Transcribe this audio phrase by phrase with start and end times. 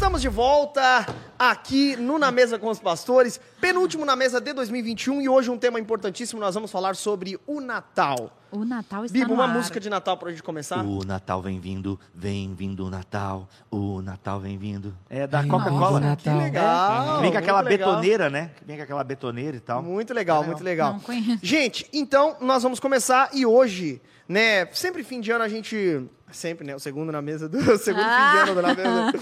[0.00, 1.06] Estamos de volta
[1.38, 5.58] aqui no Na Mesa com os Pastores, penúltimo na mesa de 2021 e hoje um
[5.58, 8.34] tema importantíssimo, nós vamos falar sobre o Natal.
[8.50, 9.54] O Natal está Bibo, uma ar.
[9.54, 10.82] música de Natal pra gente começar?
[10.82, 13.46] O Natal vem vindo, vem vindo o Natal.
[13.70, 14.96] O Natal vem vindo.
[15.10, 16.16] É da Coca-Cola.
[16.16, 17.16] Que legal!
[17.16, 17.88] Que vem com aquela muito legal.
[17.90, 18.50] betoneira, né?
[18.64, 19.82] Vem com aquela betoneira e tal.
[19.82, 20.94] Muito legal, muito legal.
[20.94, 21.40] Não conheço.
[21.42, 24.00] Gente, então nós vamos começar e hoje,
[24.30, 26.06] né, sempre fim de ano a gente...
[26.32, 26.76] Sempre, né?
[26.76, 29.12] O segundo na mesa do o segundo fim de ano do na mesa.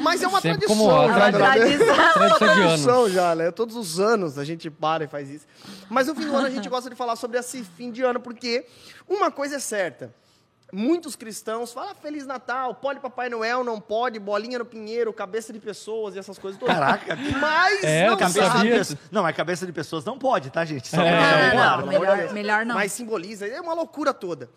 [0.00, 0.86] Mas é uma Sempre tradição.
[0.86, 1.94] como a né, É uma tradição.
[1.96, 2.38] Tradição de anos.
[2.38, 3.50] tradição já, né?
[3.50, 5.44] Todos os anos a gente para e faz isso.
[5.90, 8.20] Mas no fim do ano a gente gosta de falar sobre esse fim de ano,
[8.20, 8.64] porque
[9.08, 10.14] uma coisa é certa.
[10.74, 15.52] Muitos cristãos falam "Ah, Feliz Natal, pode Papai Noel, não pode, bolinha no pinheiro, cabeça
[15.52, 16.74] de pessoas e essas coisas todas.
[16.74, 17.14] Caraca.
[17.38, 19.02] Mas É, não cabeça Cabeça sabe.
[19.02, 19.08] de.
[19.12, 20.88] Não, mas cabeça de pessoas não pode, tá, gente?
[20.88, 21.54] Só É.
[21.54, 22.74] Não, não, não, melhor, melhor não.
[22.74, 24.48] Mas simboliza, é uma loucura toda.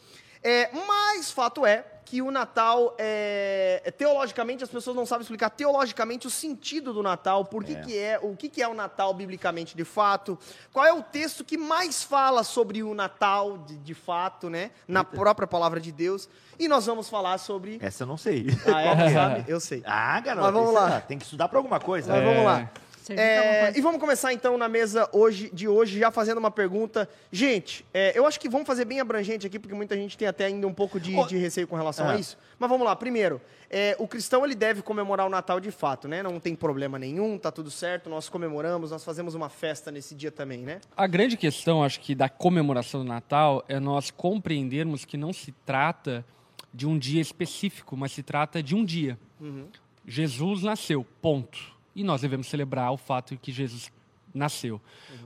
[0.47, 5.49] É, mas fato é que o Natal, é, é, teologicamente, as pessoas não sabem explicar
[5.49, 7.81] teologicamente o sentido do Natal, por que, É.
[7.81, 10.37] que é, o que, que é o Natal biblicamente de fato,
[10.71, 14.69] qual é o texto que mais fala sobre o Natal de, de fato, né?
[14.87, 16.29] Na própria palavra de Deus.
[16.59, 17.79] E nós vamos falar sobre.
[17.81, 18.45] Essa eu não sei.
[18.71, 19.45] Ah, é, sabe?
[19.47, 19.81] Eu sei.
[19.83, 20.45] Ah, garoto.
[20.45, 20.97] Mas vamos lá.
[20.97, 22.13] é- Tem que estudar pra alguma coisa.
[22.13, 22.69] Mas vamos lá.
[23.13, 27.07] É, e vamos começar então na mesa hoje, de hoje, já fazendo uma pergunta.
[27.31, 30.45] Gente, é, eu acho que vamos fazer bem abrangente aqui, porque muita gente tem até
[30.45, 32.19] ainda um pouco de, de receio com relação a ah.
[32.19, 32.37] isso.
[32.57, 36.23] Mas vamos lá, primeiro, é, o cristão ele deve comemorar o Natal de fato, né?
[36.23, 40.31] Não tem problema nenhum, tá tudo certo, nós comemoramos, nós fazemos uma festa nesse dia
[40.31, 40.79] também, né?
[40.95, 45.51] A grande questão, acho que, da comemoração do Natal é nós compreendermos que não se
[45.65, 46.25] trata
[46.73, 49.17] de um dia específico, mas se trata de um dia.
[50.05, 51.74] Jesus nasceu, ponto.
[51.95, 53.91] E nós devemos celebrar o fato de que Jesus
[54.33, 54.81] nasceu.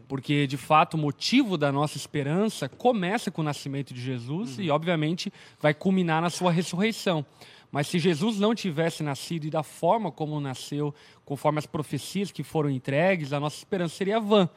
[0.08, 4.70] Porque, de fato, o motivo da nossa esperança começa com o nascimento de Jesus e,
[4.70, 7.26] obviamente, vai culminar na sua ressurreição.
[7.72, 12.44] Mas se Jesus não tivesse nascido e da forma como nasceu, conforme as profecias que
[12.44, 14.50] foram entregues, a nossa esperança seria vã.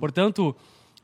[0.00, 0.54] Portanto,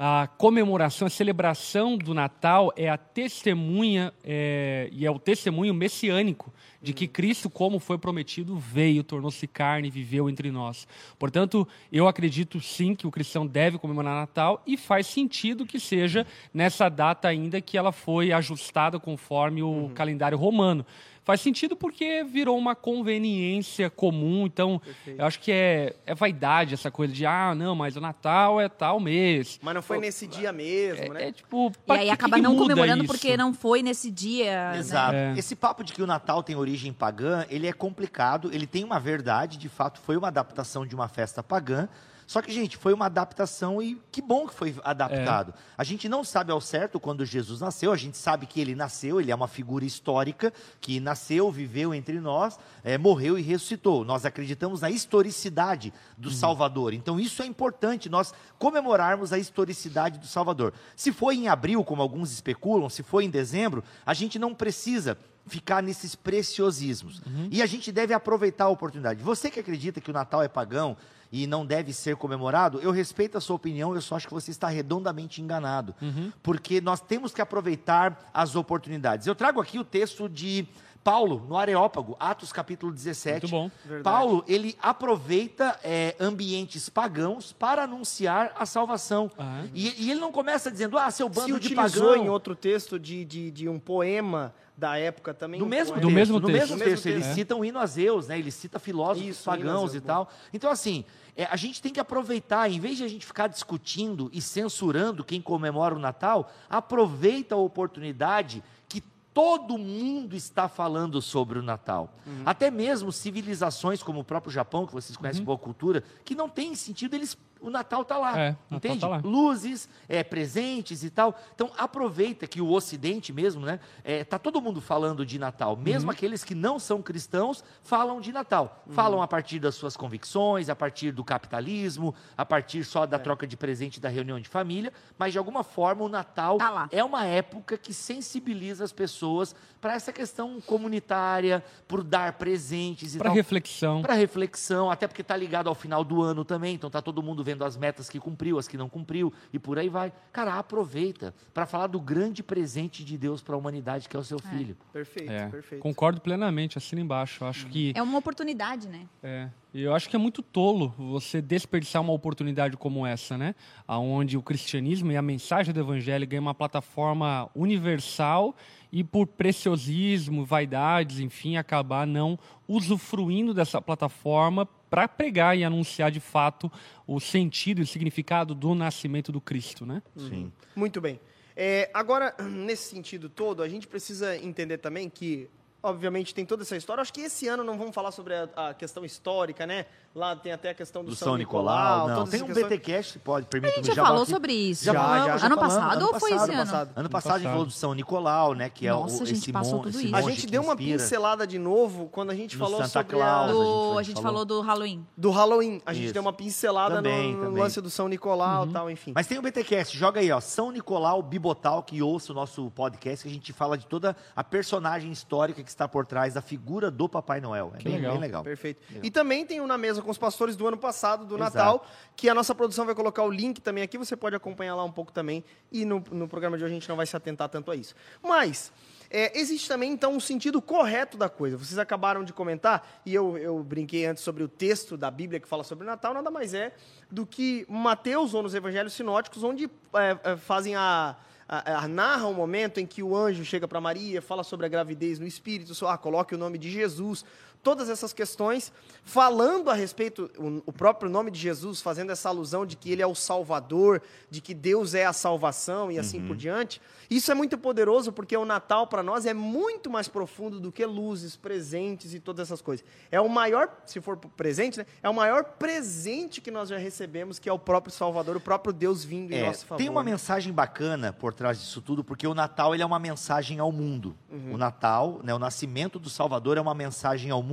[0.04, 6.52] a comemoração, a celebração do Natal é a testemunha é, e é o testemunho messiânico
[6.82, 10.88] de que Cristo, como foi prometido, veio, tornou-se carne e viveu entre nós.
[11.20, 16.26] Portanto, eu acredito sim que o cristão deve comemorar Natal e faz sentido que seja
[16.52, 20.84] nessa data ainda que ela foi ajustada conforme o calendário romano.
[21.24, 26.90] Faz sentido porque virou uma conveniência comum, então eu acho que é, é vaidade essa
[26.90, 29.60] coisa de, ah, não, mas o Natal é tal mês.
[29.62, 31.24] Mas não foi nesse dia mesmo, né?
[31.24, 31.70] É, é tipo.
[31.88, 33.12] E aí que acaba que não comemorando isso?
[33.12, 34.72] porque não foi nesse dia.
[34.72, 34.78] né?
[34.78, 35.14] Exato.
[35.14, 35.34] É.
[35.38, 38.98] Esse papo de que o Natal tem origem pagã, ele é complicado, ele tem uma
[38.98, 41.88] verdade, de fato foi uma adaptação de uma festa pagã.
[42.32, 45.52] Só que, gente, foi uma adaptação e que bom que foi adaptado.
[45.76, 49.20] A gente não sabe ao certo quando Jesus nasceu, a gente sabe que ele nasceu,
[49.20, 50.50] ele é uma figura histórica
[50.80, 54.02] que nasceu, viveu entre nós, eh, morreu e ressuscitou.
[54.02, 56.94] Nós acreditamos na historicidade do Salvador.
[56.94, 60.72] Então, isso é importante, nós comemorarmos a historicidade do Salvador.
[60.96, 65.18] Se foi em abril, como alguns especulam, se foi em dezembro, a gente não precisa
[65.46, 67.20] ficar nesses preciosismos.
[67.50, 69.22] E a gente deve aproveitar a oportunidade.
[69.22, 70.96] Você que acredita que o Natal é pagão
[71.32, 74.50] e não deve ser comemorado, eu respeito a sua opinião, eu só acho que você
[74.50, 75.94] está redondamente enganado.
[76.42, 79.26] Porque nós temos que aproveitar as oportunidades.
[79.26, 80.68] Eu trago aqui o texto de
[81.02, 83.42] Paulo, no Areópago, Atos capítulo 17.
[83.42, 83.70] Muito bom.
[83.84, 84.02] Verdade.
[84.04, 89.30] Paulo, ele aproveita é, ambientes pagãos para anunciar a salvação.
[89.36, 89.62] Ah.
[89.74, 92.24] E, e ele não começa dizendo, ah, seu Se bando de utilizou pagão.
[92.24, 95.58] em outro texto de, de, de um poema da época também.
[95.58, 96.00] No um mesmo poema.
[96.02, 96.58] Do texto, mesmo no texto.
[96.58, 97.34] mesmo Do mesmo texto, ele texto.
[97.34, 98.38] cita um hino a Zeus, né?
[98.38, 100.30] Ele cita filósofos Isso, pagãos Zeus, e tal.
[100.52, 101.04] Então, assim,
[101.36, 105.24] é, a gente tem que aproveitar, em vez de a gente ficar discutindo e censurando
[105.24, 112.12] quem comemora o Natal, aproveita a oportunidade que todo mundo está falando sobre o Natal.
[112.26, 112.42] Uhum.
[112.44, 115.22] Até mesmo civilizações como o próprio Japão, que vocês Uhum.
[115.22, 118.48] conhecem um pouco a cultura, que não tem sentido, eles o Natal está lá, É,
[118.50, 119.00] Natal entende?
[119.00, 119.20] tá lá.
[119.24, 121.38] luzes, é, presentes e tal.
[121.54, 123.78] Então aproveita que o Ocidente mesmo, né?
[124.02, 128.32] É, tá todo mundo falando de Natal, mesmo aqueles que não são cristãos falam de
[128.32, 128.82] Natal.
[128.90, 133.46] Falam a partir das suas convicções, a partir do capitalismo, a partir só da troca
[133.46, 137.24] de presente da reunião de família, mas de alguma forma o Natal Tá é uma
[137.24, 143.34] época que sensibiliza as pessoas para essa questão comunitária, por dar presentes e Para tal.
[143.34, 144.00] reflexão.
[144.02, 147.42] Para reflexão, até porque está ligado ao final do ano também, então tá todo mundo
[147.42, 150.10] vendo vendo as metas que cumpriu, as que não cumpriu, e por aí vai.
[150.32, 154.24] Cara, aproveita para falar do grande presente de Deus para a humanidade, que é o
[154.24, 154.76] seu filho.
[154.92, 155.82] Perfeito, É, perfeito.
[155.82, 157.44] concordo plenamente, assina embaixo.
[157.44, 159.06] Eu acho que É uma oportunidade, né?
[159.22, 163.54] É, e eu acho que é muito tolo você desperdiçar uma oportunidade como essa, né?
[163.86, 168.54] Onde o cristianismo e a mensagem do evangelho ganham uma plataforma universal
[168.92, 176.20] e por preciosismo, vaidades, enfim, acabar não usufruindo dessa plataforma para pregar e anunciar de
[176.20, 176.70] fato
[177.06, 180.02] o sentido e o significado do nascimento do Cristo, né?
[180.14, 180.52] Sim.
[180.76, 181.18] Muito bem.
[181.56, 185.48] É, agora, nesse sentido todo, a gente precisa entender também que,
[185.82, 187.00] obviamente, tem toda essa história.
[187.00, 189.86] Acho que esse ano não vamos falar sobre a, a questão histórica, né?
[190.14, 192.26] Lá tem até a questão do, Do São, São Nicolau, não.
[192.26, 192.66] Tem um questões.
[192.68, 194.84] BTcast, pode, A permite gente já falou sobre isso.
[194.84, 195.36] Já, Já, já.
[195.38, 196.70] já Ano passado ano ou foi passado, esse ano?
[196.70, 196.90] passado.
[196.96, 198.68] Ano passado a gente falou do São Nicolau, né?
[198.68, 200.14] Que Nossa, é o, a gente esse, passou mon- tudo isso.
[200.14, 203.32] A gente deu uma pincelada de novo quando a gente No falou Santa sobre Claus,
[203.32, 204.30] a, a Do, gente a gente falou.
[204.32, 205.06] falou do Halloween.
[205.16, 205.82] do Halloween.
[205.86, 206.12] A gente Isso.
[206.12, 207.62] deu uma pincelada Também, no, no também.
[207.62, 209.12] lance do São Nicolau e tal, enfim.
[209.14, 213.22] Mas tem o BTcast, joga aí, ó, São Nicolau Bibotal, que ouça o nosso podcast,
[213.24, 216.90] que a gente fala de toda a personagem histórica que está por trás da figura
[216.90, 217.72] do Papai Noel.
[217.74, 218.12] É Que bem legal.
[218.12, 218.42] bem legal.
[218.42, 218.80] Perfeito.
[218.88, 219.04] Legal.
[219.04, 221.56] E também tem o Na Mesa com os Pastores do ano passado, do Exato.
[221.56, 221.86] Natal,
[222.16, 224.92] que a nossa produção vai colocar o link também aqui, você pode acompanhar lá um
[224.92, 225.44] pouco também.
[225.70, 227.94] E no, no programa de hoje a gente não vai se atentar tanto a isso.
[228.22, 228.72] Mas,
[229.10, 231.58] é, existe também, então, um sentido correto da coisa.
[231.58, 235.46] Vocês acabaram de comentar, e eu, eu brinquei antes sobre o texto da Bíblia que
[235.46, 236.72] fala sobre o Natal, nada mais é
[237.10, 241.14] do que Mateus ou nos Evangelhos Sinóticos, onde é, é, fazem a
[241.58, 244.68] a- a- narra um momento em que o anjo chega para Maria, fala sobre a
[244.68, 247.24] gravidez no espírito, só, ah, coloque o nome de Jesus,
[247.62, 248.72] todas essas questões,
[249.04, 253.02] falando a respeito, o, o próprio nome de Jesus, fazendo essa alusão de que ele
[253.02, 256.80] é o Salvador, de que Deus é a salvação e assim por diante.
[257.08, 260.84] Isso é muito poderoso porque o Natal para nós é muito mais profundo do que
[260.84, 262.84] luzes, presentes e todas essas coisas.
[263.10, 267.38] É o maior, se for presente, né, é o maior presente que nós já recebemos,
[267.38, 269.78] que é o próprio Salvador, o próprio Deus vindo em É, nosso favor.
[269.78, 273.58] tem uma mensagem bacana por trás disso tudo, porque o Natal ele é uma mensagem
[273.60, 274.16] ao mundo.
[274.30, 274.54] Uhum.
[274.54, 277.51] O Natal, né, o nascimento do Salvador é uma mensagem ao mundo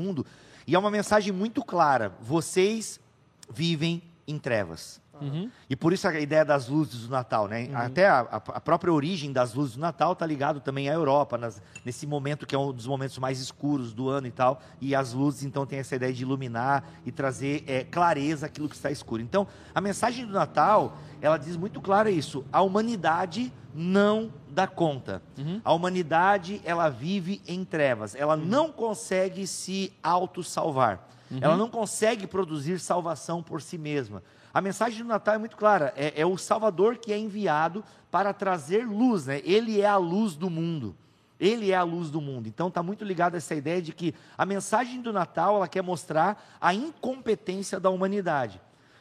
[0.65, 2.13] e é uma mensagem muito clara.
[2.21, 2.99] Vocês
[3.51, 5.01] vivem em trevas.
[5.21, 5.49] Uhum.
[5.69, 7.67] E por isso a ideia das luzes do Natal, né?
[7.69, 7.77] Uhum.
[7.77, 11.61] Até a, a- própria origem das luzes do Natal está ligado também à Europa, nas-
[11.85, 14.61] nesse momento que é um dos momentos mais escuros do ano e tal.
[14.81, 18.75] E as luzes, então, tem essa ideia de iluminar e trazer é, clareza àquilo que
[18.75, 19.21] está escuro.
[19.21, 22.45] Então, a mensagem do Natal, ela diz muito clara isso.
[22.51, 25.21] A humanidade não dá conta.
[25.37, 25.61] Uhum.
[25.63, 28.15] A humanidade, ela vive em trevas.
[28.15, 31.07] Ela não consegue se auto-salvar.
[31.41, 34.23] Ela não consegue produzir salvação por si mesma.
[34.53, 35.93] A mensagem do Natal é muito clara.
[35.95, 39.27] É, é o Salvador que é enviado para trazer luz.
[39.27, 39.41] Né?
[39.43, 40.95] Ele é a luz do mundo.
[41.39, 42.47] Ele é a luz do mundo.
[42.47, 45.81] Então está muito ligado a essa ideia de que a mensagem do Natal ela quer
[45.81, 48.59] mostrar a incompetência da humanidade.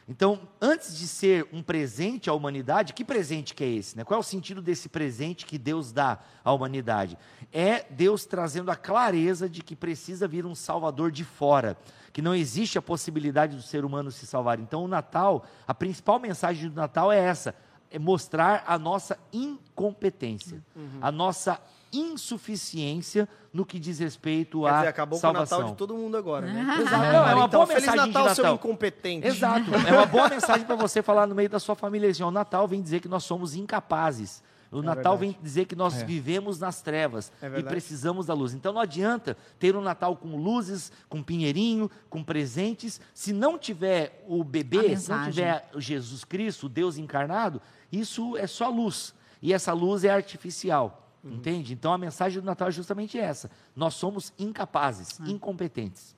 [0.09, 3.95] Então, antes de ser um presente à humanidade, que presente que é esse?
[3.95, 4.03] Né?
[4.03, 7.15] Qual é o sentido desse presente que Deus dá à humanidade?
[7.53, 11.77] É Deus trazendo a clareza de que precisa vir um Salvador de fora,
[12.11, 14.59] que não existe a possibilidade do ser humano se salvar.
[14.59, 17.53] Então, o Natal, a principal mensagem do Natal é essa:
[17.91, 20.63] é mostrar a nossa incompetência,
[21.01, 21.59] a nossa
[21.91, 25.57] insuficiência no que diz respeito Quer à dizer, acabou salvação.
[25.57, 26.77] com o Natal de todo mundo agora, né?
[26.81, 27.03] Exato.
[27.03, 28.55] É, Não, é uma então, boa Feliz mensagem de Natal, seu Natal.
[28.55, 29.27] incompetente.
[29.27, 29.75] Exato.
[29.87, 32.09] É uma boa mensagem para você falar no meio da sua família.
[32.09, 34.43] Assim, o Natal vem dizer que nós somos incapazes.
[34.71, 35.33] O Natal verdade.
[35.39, 36.05] vem dizer que nós É.
[36.05, 38.53] vivemos nas trevas É e precisamos da luz.
[38.53, 43.01] Então não adianta ter um Natal com luzes, com pinheirinho, com presentes.
[43.13, 47.59] Se não tiver o bebê, se não tiver o Jesus Cristo, o Deus encarnado,
[47.91, 49.13] isso é só luz.
[49.41, 51.05] E essa luz é artificial.
[51.23, 51.33] Uhum.
[51.33, 51.73] Entende?
[51.73, 53.49] Então a mensagem do Natal é justamente essa.
[53.75, 55.27] Nós somos incapazes, Ah.
[55.29, 56.15] incompetentes.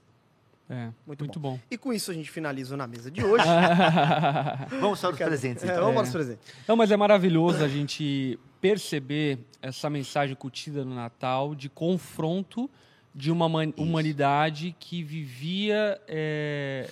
[0.74, 1.60] É, Muito muito, bom.
[1.70, 3.44] E com isso a gente finaliza o na mesa de hoje.
[4.80, 5.82] Vamos para os presentes, É, então.
[5.82, 6.54] vamos para os presentes.
[6.66, 12.70] Não, mas é maravilhoso a gente perceber essa mensagem curtida no Natal de confronto
[13.14, 16.88] de uma man- humanidade que vivia é,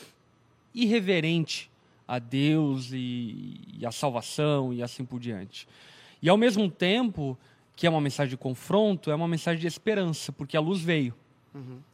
[0.76, 1.70] irreverente
[2.08, 5.68] a Deus e, e a salvação e assim por diante.
[6.22, 7.38] E ao mesmo tempo
[7.76, 11.14] que é uma mensagem de confronto, é uma mensagem de esperança, porque a luz veio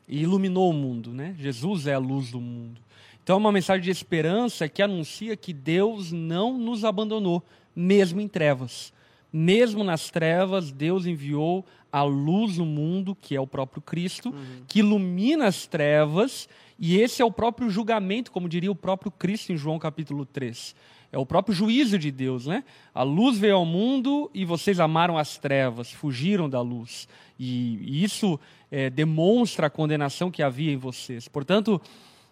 [0.07, 1.35] e iluminou o mundo, né?
[1.37, 2.81] Jesus é a luz do mundo.
[3.23, 7.43] Então é uma mensagem de esperança que anuncia que Deus não nos abandonou,
[7.75, 8.93] mesmo em trevas.
[9.33, 14.33] Mesmo nas trevas, Deus enviou a luz no mundo, que é o próprio Cristo,
[14.67, 16.47] que ilumina as trevas,
[16.77, 20.75] e esse é o próprio julgamento, como diria o próprio Cristo em João capítulo 3.
[21.11, 22.63] É o próprio juízo de Deus, né?
[22.93, 27.07] A luz veio ao mundo e vocês amaram as trevas, fugiram da luz.
[27.39, 28.39] E, isso
[28.71, 31.27] é, demonstra a condenação que havia em vocês.
[31.27, 31.81] Portanto,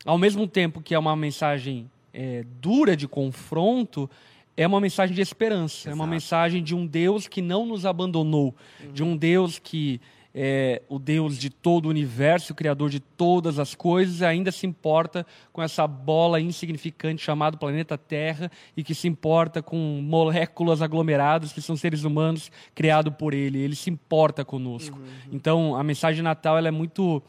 [0.05, 4.09] ao mesmo tempo que é uma mensagem é, dura de confronto,
[4.55, 6.11] é uma mensagem de esperança, é uma Exato.
[6.11, 8.55] mensagem de um Deus que não nos abandonou,
[8.93, 9.99] de um Deus que
[10.35, 14.65] é o Deus de todo o universo, o Criador de todas as coisas, ainda se
[14.65, 21.53] importa com essa bola insignificante chamada planeta Terra e que se importa com moléculas aglomeradas
[21.53, 23.59] que são seres humanos criados por Ele.
[23.59, 24.99] Ele se importa conosco.
[25.31, 27.21] Então, a mensagem de Natal ela é muito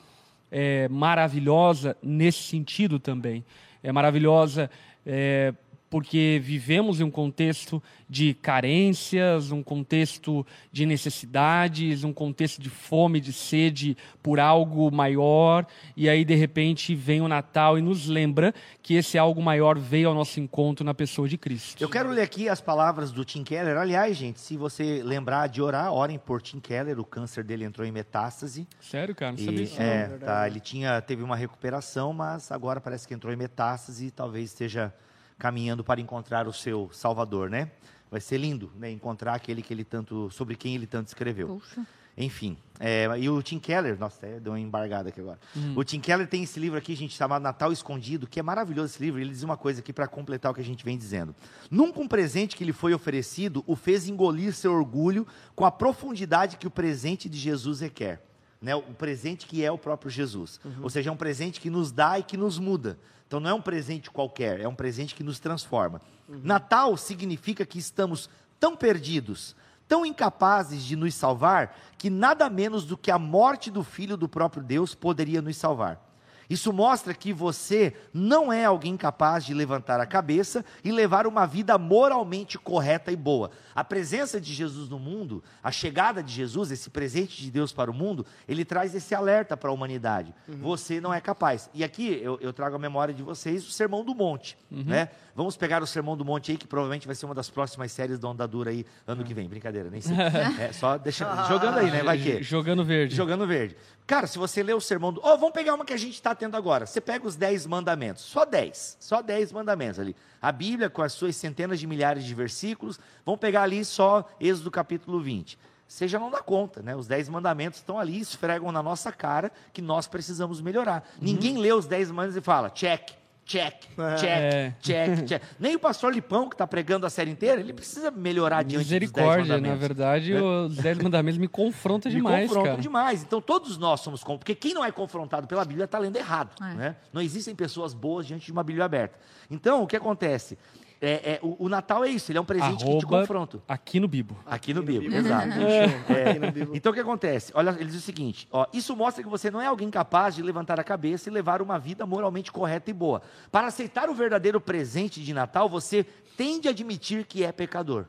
[0.50, 3.44] é, maravilhosa nesse sentido também.
[3.82, 4.70] É maravilhosa
[5.04, 5.52] é,
[5.94, 13.20] porque vivemos em um contexto de carências, um contexto de necessidades, um contexto de fome,
[13.20, 15.64] de sede por algo maior,
[15.96, 20.08] e aí de repente vem o Natal e nos lembra que esse algo maior veio
[20.08, 21.80] ao nosso encontro na pessoa de Cristo.
[21.80, 23.76] Eu quero ler aqui as palavras do Tim Keller.
[23.76, 26.98] Aliás, gente, se você lembrar de orar, orem por Tim Keller.
[26.98, 28.66] O câncer dele entrou em metástase.
[28.80, 29.30] Sério, cara?
[29.30, 29.76] Não E, sabia disso.
[29.78, 29.86] não.
[29.86, 34.10] é, tá, ele tinha, teve uma recuperação, mas agora parece que entrou em metástase e
[34.10, 34.92] talvez esteja
[35.38, 37.70] caminhando para encontrar o seu Salvador, né?
[38.10, 38.90] Vai ser lindo, né?
[38.90, 41.48] Encontrar aquele que ele tanto, sobre quem ele tanto escreveu.
[41.48, 41.86] Poxa.
[42.16, 45.38] Enfim, é, e o Tim Keller, nossa, deu uma embargada aqui agora.
[45.74, 49.02] O Tim Keller tem esse livro aqui, gente, chamado Natal Escondido, que é maravilhoso esse
[49.02, 49.20] livro.
[49.20, 51.34] Ele diz uma coisa aqui para completar o que a gente vem dizendo.
[51.68, 55.26] Nunca um presente que lhe foi oferecido o fez engolir seu orgulho
[55.56, 58.22] com a profundidade que o presente de Jesus requer.
[58.62, 58.76] Né?
[58.76, 60.60] O presente que é o próprio Jesus.
[60.80, 62.96] Ou seja, é um presente que nos dá e que nos muda.
[63.34, 66.00] Então não é um presente qualquer, é um presente que nos transforma.
[66.28, 69.56] Natal significa que estamos tão perdidos,
[69.88, 74.28] tão incapazes de nos salvar, que nada menos do que a morte do Filho do
[74.28, 76.00] próprio Deus poderia nos salvar.
[76.48, 81.46] Isso mostra que você não é alguém capaz de levantar a cabeça e levar uma
[81.46, 83.50] vida moralmente correta e boa.
[83.74, 87.90] A presença de Jesus no mundo, a chegada de Jesus, esse presente de Deus para
[87.90, 90.34] o mundo, ele traz esse alerta para a humanidade.
[90.46, 91.68] Você não é capaz.
[91.74, 94.56] E aqui eu, eu trago à memória de vocês o Sermão do Monte.
[94.70, 95.08] Né?
[95.34, 98.18] Vamos pegar o Sermão do Monte aí, que provavelmente vai ser uma das próximas séries
[98.18, 99.48] da Onda Dura aí, ano que vem.
[99.48, 100.14] Brincadeira, nem sei.
[100.58, 102.02] É, só deixa, jogando aí, né?
[102.02, 102.42] Vai que.
[102.42, 103.14] Jogando verde.
[103.14, 103.76] Jogando verde.
[104.06, 105.20] Cara, se você ler o sermão do.
[105.24, 106.84] Ó, vamos pegar uma que a gente está tendo agora.
[106.84, 108.22] Você pega os 10 mandamentos.
[108.22, 108.98] Só 10.
[109.00, 110.14] Só 10 mandamentos ali.
[110.42, 114.70] A Bíblia, com as suas centenas de milhares de versículos, vamos pegar ali só Êxodo
[114.70, 115.58] capítulo 20.
[115.88, 116.94] Você já não dá conta, né?
[116.94, 121.08] Os 10 mandamentos estão ali, esfregam na nossa cara que nós precisamos melhorar.
[121.20, 123.23] Ninguém lê os 10 mandamentos e fala, check.
[123.46, 123.74] Check,
[124.18, 124.72] check, É.
[124.80, 125.42] check, check.
[125.60, 128.88] Nem o pastor Lipão, que está pregando a série inteira, ele precisa melhorar diante dos
[128.88, 130.40] 10 Misericórdia, na verdade, né?
[130.40, 132.82] os Dez Mandamentos me confrontam Me demais, confrontam cara.
[132.82, 133.22] demais.
[133.22, 136.54] Então todos nós somos com, porque quem não é confrontado pela Bíblia está lendo errado.
[136.62, 136.74] É.
[136.74, 136.96] Né?
[137.12, 139.18] Não existem pessoas boas diante de uma Bíblia aberta.
[139.50, 140.58] Então o que acontece?
[141.00, 143.62] É, é, o, o Natal é isso, ele é um presente que te Arroba confronta.
[143.68, 144.36] aqui no Bibo.
[144.46, 145.18] Aqui no Aqui no Bíblia, Bíblia.
[145.18, 145.48] exato.
[146.14, 146.38] É.
[146.38, 147.52] No É, então o que acontece?
[147.54, 150.42] Olha, ele diz o seguinte: ó, isso mostra que você não é alguém capaz de
[150.42, 153.22] levantar a cabeça e levar uma vida moralmente correta e boa.
[153.50, 156.04] Para aceitar o verdadeiro presente de Natal, você
[156.36, 158.06] tem de admitir que é pecador.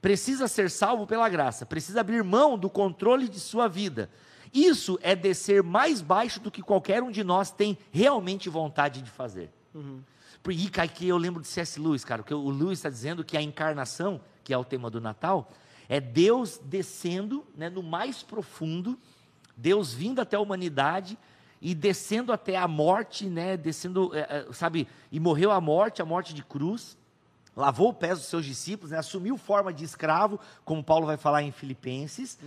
[0.00, 4.10] Precisa ser salvo pela graça, precisa abrir mão do controle de sua vida.
[4.52, 9.10] Isso é descer mais baixo do que qualquer um de nós tem realmente vontade de
[9.10, 9.50] fazer.
[10.42, 11.78] Por- E que eu lembro de C.S.
[11.78, 15.00] Lewis, cara, que o Lewis está dizendo que a encarnação, que é o tema do
[15.00, 15.50] Natal,
[15.88, 18.98] é Deus descendo né, no mais profundo,
[19.56, 21.18] Deus vindo até a humanidade
[21.60, 26.04] e descendo até a morte, né, descendo, é, é, sabe, e morreu a morte, a
[26.06, 26.96] morte de cruz,
[27.54, 31.42] lavou os pés dos seus discípulos, né, assumiu forma de escravo, como Paulo vai falar
[31.42, 32.38] em Filipenses,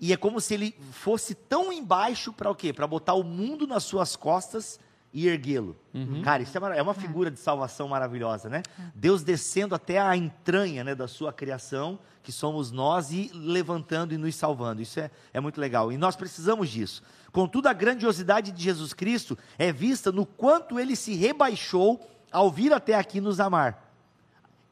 [0.00, 2.72] e é como se ele fosse tão embaixo para o quê?
[2.72, 4.78] Para botar o mundo nas suas costas
[5.12, 5.76] e erguê-lo.
[6.22, 8.62] Cara, isso é, é uma figura de salvação maravilhosa, né?
[8.94, 14.18] Deus descendo até a entranha né, da sua criação, que somos nós, e levantando e
[14.18, 14.82] nos salvando.
[14.82, 15.90] Isso é, é muito legal.
[15.90, 17.02] E nós precisamos disso.
[17.32, 22.00] Contudo, a grandiosidade de Jesus Cristo é vista no quanto ele se rebaixou
[22.30, 23.90] ao vir até aqui nos amar.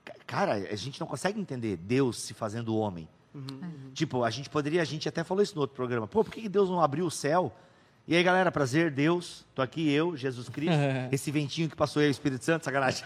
[0.05, 3.09] Ca- Cara, a gente não consegue entender Deus se fazendo homem.
[3.93, 6.07] Tipo, a gente poderia, a gente até falou isso no outro programa.
[6.07, 7.55] Pô, por que Deus não abriu o céu?
[8.09, 9.45] E aí, galera, prazer, Deus.
[9.53, 10.77] Tô aqui eu, Jesus Cristo.
[11.11, 13.03] Esse ventinho que passou aí, o Espírito Santo, sacanagem.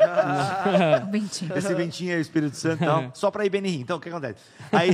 [1.11, 1.57] Bentinho.
[1.57, 3.81] Esse ventinho é o Espírito Santo, então, só para ir Benihim.
[3.81, 4.41] Então, o que acontece?
[4.71, 4.91] Aí,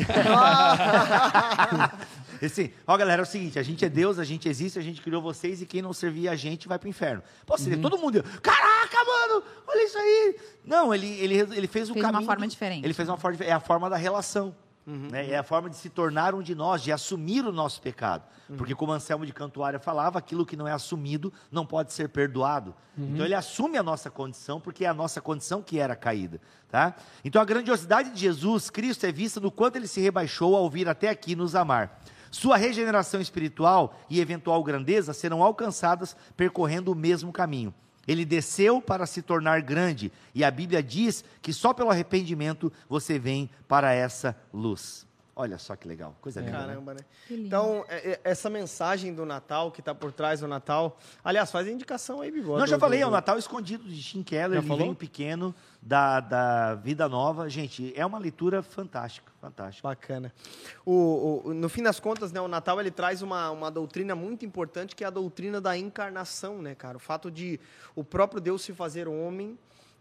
[2.41, 5.01] Esse, ó, galera, é o seguinte, a gente é Deus, a gente existe, a gente
[5.01, 7.23] criou vocês e quem não servir a gente vai pro inferno.
[7.47, 10.37] Pô, seria todo mundo, caraca, mano, olha isso aí.
[10.65, 12.27] Não, ele, ele, ele fez o Fez uma caminho.
[12.29, 12.85] forma do- diferente.
[12.85, 14.55] Ele fez uma forma, é a forma da relação.
[14.87, 15.31] Né?
[15.31, 18.23] É a forma de se tornar um de nós, de assumir o nosso pecado.
[18.57, 22.73] Porque, como Anselmo de Cantuária falava, aquilo que não é assumido não pode ser perdoado.
[22.97, 26.41] Então, ele assume a nossa condição, porque é a nossa condição que era caída.
[26.69, 26.95] Tá?
[27.25, 30.89] Então, a grandiosidade de Jesus Cristo é vista no quanto ele se rebaixou ao vir
[30.89, 32.01] até aqui nos amar.
[32.31, 37.75] Sua regeneração espiritual e eventual grandeza serão alcançadas percorrendo o mesmo caminho.
[38.07, 40.13] Ele desceu para se tornar grande.
[40.35, 45.07] E a Bíblia diz que só pelo arrependimento você vem para essa luz.
[45.39, 46.53] Olha só que legal, coisa linda.
[46.53, 46.67] né?
[46.67, 47.01] Caramba, né?
[47.29, 47.47] Lindo.
[47.47, 50.99] Então, é- é- essa mensagem do Natal que está por trás do Natal.
[51.23, 52.59] Aliás, faz a indicação aí, Bigode.
[52.61, 54.79] Não, já falei, é o Natal Escondido de Tim Keller, Já falou?
[54.79, 57.51] Livrinho Pequeno, da, da Vida Nova.
[57.51, 59.87] Gente, é uma leitura fantástica, fantástica.
[59.87, 60.33] Bacana.
[60.87, 64.47] O, o- no fim das contas, né, o Natal ele traz uma, uma doutrina muito
[64.47, 66.97] importante que é a doutrina da encarnação, né, cara?
[66.97, 67.61] O fato de
[67.95, 69.59] o próprio Deus se fazer homem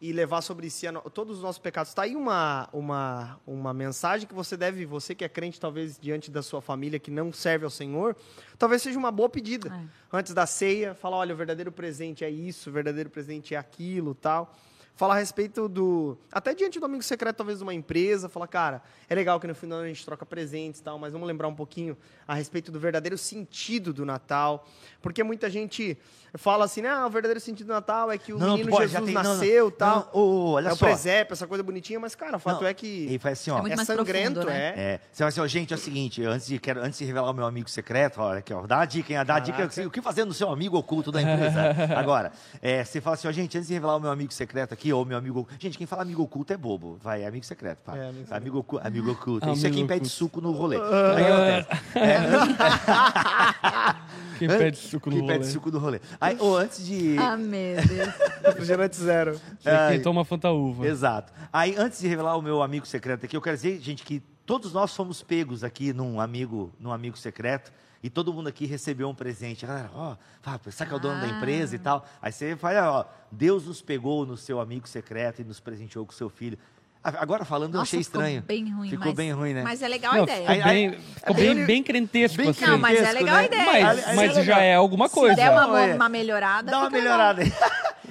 [0.09, 1.89] e levar sobre si no- todos os nossos pecados.
[1.91, 6.29] Está aí uma, uma, uma mensagem que você deve, você que é crente, talvez diante
[6.29, 8.15] da sua família que não serve ao Senhor,
[8.57, 9.69] talvez seja uma boa pedida.
[9.69, 10.17] É.
[10.17, 14.13] Antes da ceia, falar, olha, o verdadeiro presente é isso, o verdadeiro presente é aquilo,
[14.13, 14.55] tal.
[14.96, 16.18] Falar a respeito do.
[16.32, 19.54] Até diante do amigo secreto, talvez, de uma empresa, falar, cara, é legal que no
[19.54, 22.80] final a gente troca presentes e tal, mas vamos lembrar um pouquinho a respeito do
[22.80, 24.66] verdadeiro sentido do Natal.
[25.02, 25.98] Porque muita gente
[26.38, 29.06] fala assim, ah, o verdadeiro sentido do Natal é que o menino pô, já Jesus
[29.06, 30.12] tem- não, não, nasceu e tal.
[30.14, 30.86] não, ô, olha é o só.
[30.86, 33.58] presépio, essa coisa bonitinha, mas, cara, o fato Não, é que Ele faz assim, ó.
[33.58, 34.74] É muito é mais sangrento, profundo, né?
[34.75, 34.94] é.
[34.96, 37.30] É, você vai assim, ó, gente, é o seguinte, antes de, quero, antes de revelar
[37.30, 39.25] o meu amigo secreto, olha aqui, ó, dá a dica, hein?
[39.25, 41.75] Dá a dica, assim, o que fazer no seu amigo oculto da empresa.
[41.98, 44.85] Agora, é, você fala assim, ó, gente, antes de revelar o meu amigo secreto aqui,
[44.94, 45.62] ou o meu amigo oculto.
[45.62, 47.96] Gente, quem fala amigo oculto é bobo, vai, é amigo secreto, pá.
[47.96, 48.34] É, amigo secreto.
[48.42, 49.50] amigo, ocu- amigo oculto.
[49.50, 50.15] Ah, Isso é quem pede oculto.
[50.15, 50.77] suco no rolê.
[50.77, 51.68] Que acontece?
[54.38, 55.51] Quem pede suco no Quem pede rolê?
[55.51, 56.01] suco no rolê.
[56.20, 57.15] Aí, ou antes de...
[57.18, 58.10] Ah, meu Deus.
[58.44, 59.39] Refrigerante zero.
[59.63, 60.86] É quem toma Fanta Uva.
[60.86, 61.32] Exato.
[61.54, 64.74] Aí, antes de revelar o meu amigo secreto aqui, eu quero dizer, gente, que todos
[64.74, 67.72] nós fomos pegos aqui num amigo, num amigo secreto.
[68.05, 69.65] E todo mundo aqui recebeu um presente.
[69.65, 72.05] Galera, ó, fala, sabe que é o dono da empresa e tal.
[72.21, 76.12] Aí você fala, ó, Deus nos pegou no seu amigo secreto e nos presenteou com
[76.12, 76.55] o seu filho.
[77.03, 78.43] Agora falando, eu Nossa, achei ficou estranho.
[78.43, 78.89] bem ruim.
[78.91, 79.63] Ficou mas, bem ruim, né?
[79.63, 80.45] Mas é legal a Não, ideia.
[80.47, 82.63] ficou bem, ficou bem, bem crentesco, bem assim.
[82.63, 83.45] Não, mas é crentesco, legal a né?
[83.47, 83.65] ideia.
[83.65, 85.35] Mas, mas é já é alguma Se coisa.
[85.35, 87.51] der uma, Olha, uma melhorada, Dá uma melhorada aí.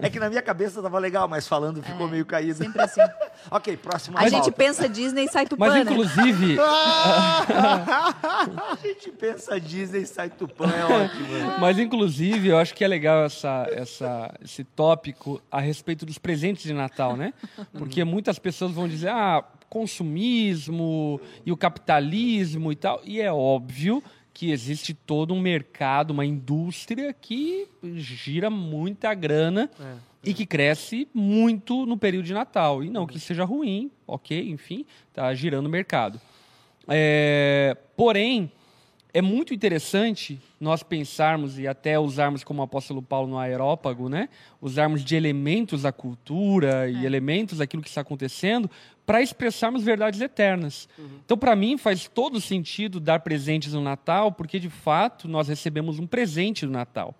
[0.04, 2.54] É que na minha cabeça tava legal, mas falando ficou É, meio caído.
[2.58, 3.00] Sempre assim.
[3.50, 5.80] ok, próxima A gente pensa Disney e sai Mas tupana.
[5.80, 6.56] inclusive,
[8.74, 11.28] A gente pensa Disney e sai Tupã, é ótimo.
[11.28, 11.56] né?
[11.60, 16.64] mas inclusive, eu acho que é legal essa, essa, esse tópico a respeito dos presentes
[16.64, 17.32] de Natal, né?
[17.72, 23.00] Porque muitas pessoas vão dizer, ah, consumismo e o capitalismo e tal.
[23.04, 24.02] E é óbvio
[24.34, 29.70] que existe todo um mercado, uma indústria que gira muita grana
[30.24, 32.82] e que cresce muito no período de Natal.
[32.82, 36.20] E não que isso seja ruim, ok, enfim, tá girando o mercado.
[36.88, 38.50] É, porém,
[39.14, 44.28] é muito interessante nós pensarmos e até usarmos como o apóstolo Paulo no aerópago, né?
[44.60, 48.68] Usarmos de elementos da cultura e elementos daquilo que está acontecendo
[49.06, 50.88] para expressarmos verdades eternas.
[51.24, 56.00] Então, para mim, faz todo sentido dar presentes no Natal, porque de fato nós recebemos
[56.00, 57.14] um presente do Natal.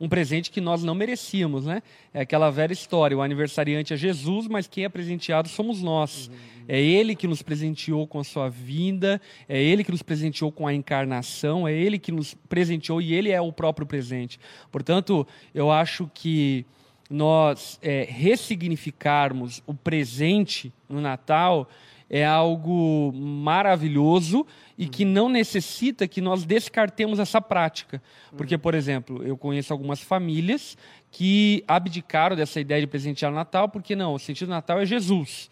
[0.00, 1.82] Um presente que nós não merecíamos, né?
[2.12, 6.30] É aquela velha história: o aniversariante é Jesus, mas quem é presenteado somos nós.
[6.68, 10.66] É Ele que nos presenteou com a sua vinda, é Ele que nos presenteou com
[10.66, 14.38] a encarnação, é Ele que nos presenteou e Ele é o próprio presente.
[14.70, 16.64] Portanto, eu acho que
[17.10, 21.68] nós é, ressignificarmos o presente no Natal
[22.12, 24.46] é algo maravilhoso
[24.76, 28.02] e que não necessita que nós descartemos essa prática.
[28.36, 30.76] Porque, por exemplo, eu conheço algumas famílias
[31.10, 34.84] que abdicaram dessa ideia de presentear no Natal, porque não, o sentido do Natal é
[34.84, 35.50] Jesus.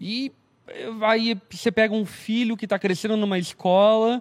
[0.00, 0.32] E
[0.66, 4.20] eh, aí você pega um filho que está crescendo numa escola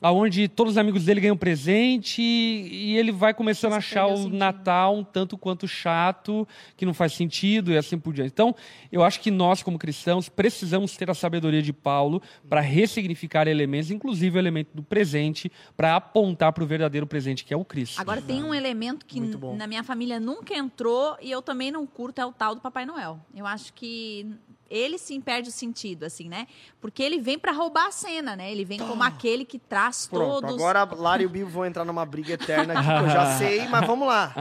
[0.00, 4.36] aonde todos os amigos dele ganham presente e ele vai começando a achar o sentido.
[4.36, 8.30] Natal um tanto quanto chato, que não faz sentido e assim por diante.
[8.32, 8.54] Então,
[8.90, 13.90] eu acho que nós, como cristãos, precisamos ter a sabedoria de Paulo para ressignificar elementos,
[13.90, 18.00] inclusive o elemento do presente, para apontar para o verdadeiro presente, que é o Cristo.
[18.00, 22.20] Agora tem um elemento que na minha família nunca entrou e eu também não curto,
[22.20, 23.20] é o tal do Papai Noel.
[23.34, 24.26] Eu acho que
[24.70, 26.46] ele sim perde o sentido, assim, né?
[26.80, 28.50] Porque ele vem pra roubar a cena, né?
[28.52, 30.54] Ele vem como aquele que traz Pronto, todos.
[30.54, 33.38] agora a Lara e o Bibo vão entrar numa briga eterna aqui, que eu já
[33.38, 34.32] sei, mas vamos lá.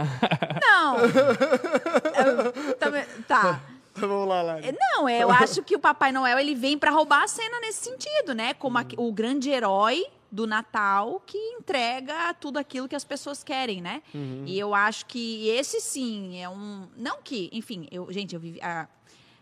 [0.62, 0.98] Não!
[2.68, 3.62] Eu também- tá.
[3.96, 4.62] vamos lá, Lara.
[4.96, 8.34] Não, eu acho que o Papai Noel ele vem pra roubar a cena nesse sentido,
[8.34, 8.54] né?
[8.54, 13.82] Como aque- o grande herói do Natal que entrega tudo aquilo que as pessoas querem,
[13.82, 14.02] né?
[14.46, 18.62] E eu acho que esse sim é um, não que, enfim, eu, gente, eu vivi
[18.62, 18.88] a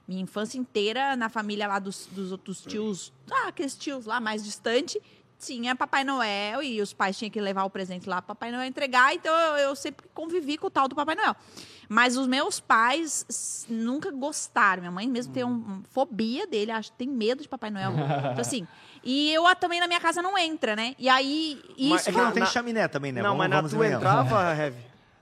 [0.08, 4.44] minha infância inteira na família lá dos, dos outros tios, ah, aqueles tios lá mais
[4.44, 5.02] distante,
[5.40, 8.66] tinha Papai Noel e os pais tinham que levar o presente lá para Papai Noel
[8.66, 11.36] entregar, então eu, eu sempre convivi com o tal do Papai Noel.
[11.90, 14.82] Mas os meus pais nunca gostaram.
[14.82, 17.92] Minha mãe mesmo tem um, um fobia dele, acho que tem medo de Papai Noel.
[17.92, 18.66] Então, assim,
[19.04, 20.96] e eu também na minha casa não entra, né?
[20.98, 21.90] E aí, isso...
[21.90, 23.22] Mas É que não tem na- chaminé também, né?
[23.22, 24.78] Não, Vamos- mas na tua entrava, Heavy?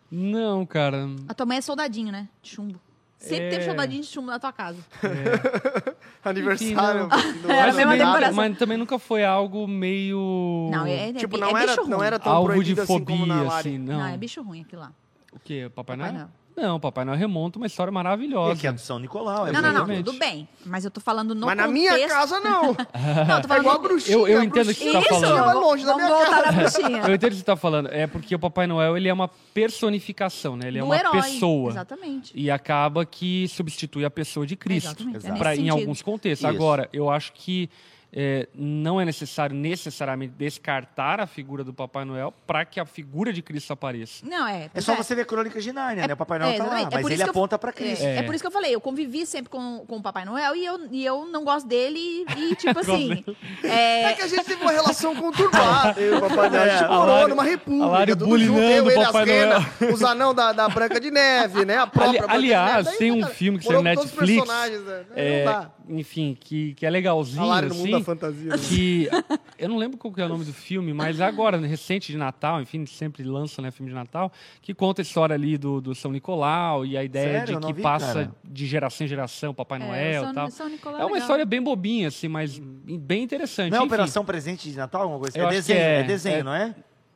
[0.09, 1.05] Não, cara.
[1.27, 2.29] A tua mãe é soldadinho, né?
[2.41, 2.79] De chumbo.
[3.23, 3.49] Sempre É.
[3.51, 4.77] teve soldadinho de chumbo na tua casa.
[6.23, 7.07] Aniversário.
[7.07, 8.33] Enfim, do É, também, decoração.
[8.35, 10.69] mas também nunca foi algo meio.
[10.71, 12.07] Não, é, é, Tipo, é, não, é era, bicho não ruim.
[12.07, 13.69] era tão alvo de proibido assim como na fobia, Lari.
[13.69, 13.77] assim.
[13.77, 13.97] Não.
[13.99, 14.91] Não, é bicho ruim aquilo lá.
[15.31, 15.71] O quê?
[15.73, 16.13] Papai, Papai Noel?
[16.13, 16.29] Noel.
[16.55, 18.53] Não, Papai Noel remonta uma história E maravilhosa.
[18.53, 19.47] aqui é do São Nicolau.
[19.47, 20.03] é Não, não, não, Exatamente.
[20.05, 20.47] tudo bem.
[20.65, 21.93] Mas eu tô falando no Mas na contexto...
[21.95, 22.63] minha casa, não.
[22.73, 24.15] Não, tô É falando igual a bruxinha.
[24.17, 25.45] Eu- eu a entendo o que você tá bruxinha falando.
[25.45, 26.45] vai longe da vamos minha voltar casa.
[26.45, 26.97] na bruxinha.
[27.07, 27.89] Eu entendo o que você tá falando.
[27.91, 30.67] É porque o Papai Noel ele é uma personificação, né?
[30.67, 31.11] Ele é Do uma herói.
[31.21, 31.71] pessoa.
[31.71, 32.31] Exatamente.
[32.35, 34.87] E acaba que substitui a pessoa de Cristo.
[34.89, 35.79] Exatamente, é Pra- nesse em sentido.
[35.81, 36.47] alguns contextos.
[36.47, 36.55] Isso.
[36.55, 37.69] Agora, eu acho que
[38.15, 43.33] é, não é necessário necessariamente descartar a figura do Papai Noel para que a figura
[43.33, 44.23] de Cristo apareça.
[44.23, 44.69] Não, é...
[44.73, 46.13] É só você ver Crônicas de Nárnia, né?
[46.13, 46.81] O Papai Noel é, tá lá.
[46.81, 48.03] É mas ele eu- aponta pra Cristo.
[48.03, 48.19] É, É.
[48.19, 50.63] é por isso que eu falei, eu convivi sempre com, com o Papai Noel e
[50.63, 53.23] eu, e eu não gosto dele e, tipo assim...
[53.63, 55.99] É é, que a gente teve uma relação conturbada.
[55.99, 56.61] Eu e o Papai Noel.
[56.63, 57.85] A gente É, morou Lari- numa república.
[57.87, 61.09] Lari tudo bulinando junto, eu, o ele, as renas, os anão da, da Branca de
[61.09, 61.77] Neve, né?
[61.77, 62.97] A própria Ali- aliás, Neve.
[62.99, 65.03] tem um filme que saiu na com todos os Netflix, personagens, né?
[65.15, 65.71] É, Não dá.
[65.89, 68.03] Enfim, que, que é legalzinho, no mundo da assim.
[68.03, 68.49] fantasia.
[68.51, 68.57] né?
[68.57, 69.09] que
[69.59, 72.61] eu não lembro qual que é o nome do filme, mas agora, recente de Natal,
[72.61, 76.11] enfim, sempre lança né, filme de Natal, que conta a história ali do, do São
[76.11, 77.59] Nicolau e a ideia Sério?
[77.59, 78.35] De que vi, passa cara.
[78.43, 80.51] de geração em geração, Papai é, Noel e tal.
[80.51, 81.21] São Nicolau É uma legal.
[81.21, 83.71] história bem bobinha, assim, mas bem interessante.
[83.71, 85.37] Não é Enfim, Operação Presente de Natal, alguma coisa?
[85.37, 85.99] Eu É desenho, que é.
[85.99, 86.43] é desenho, É.
[86.43, 86.75] não é?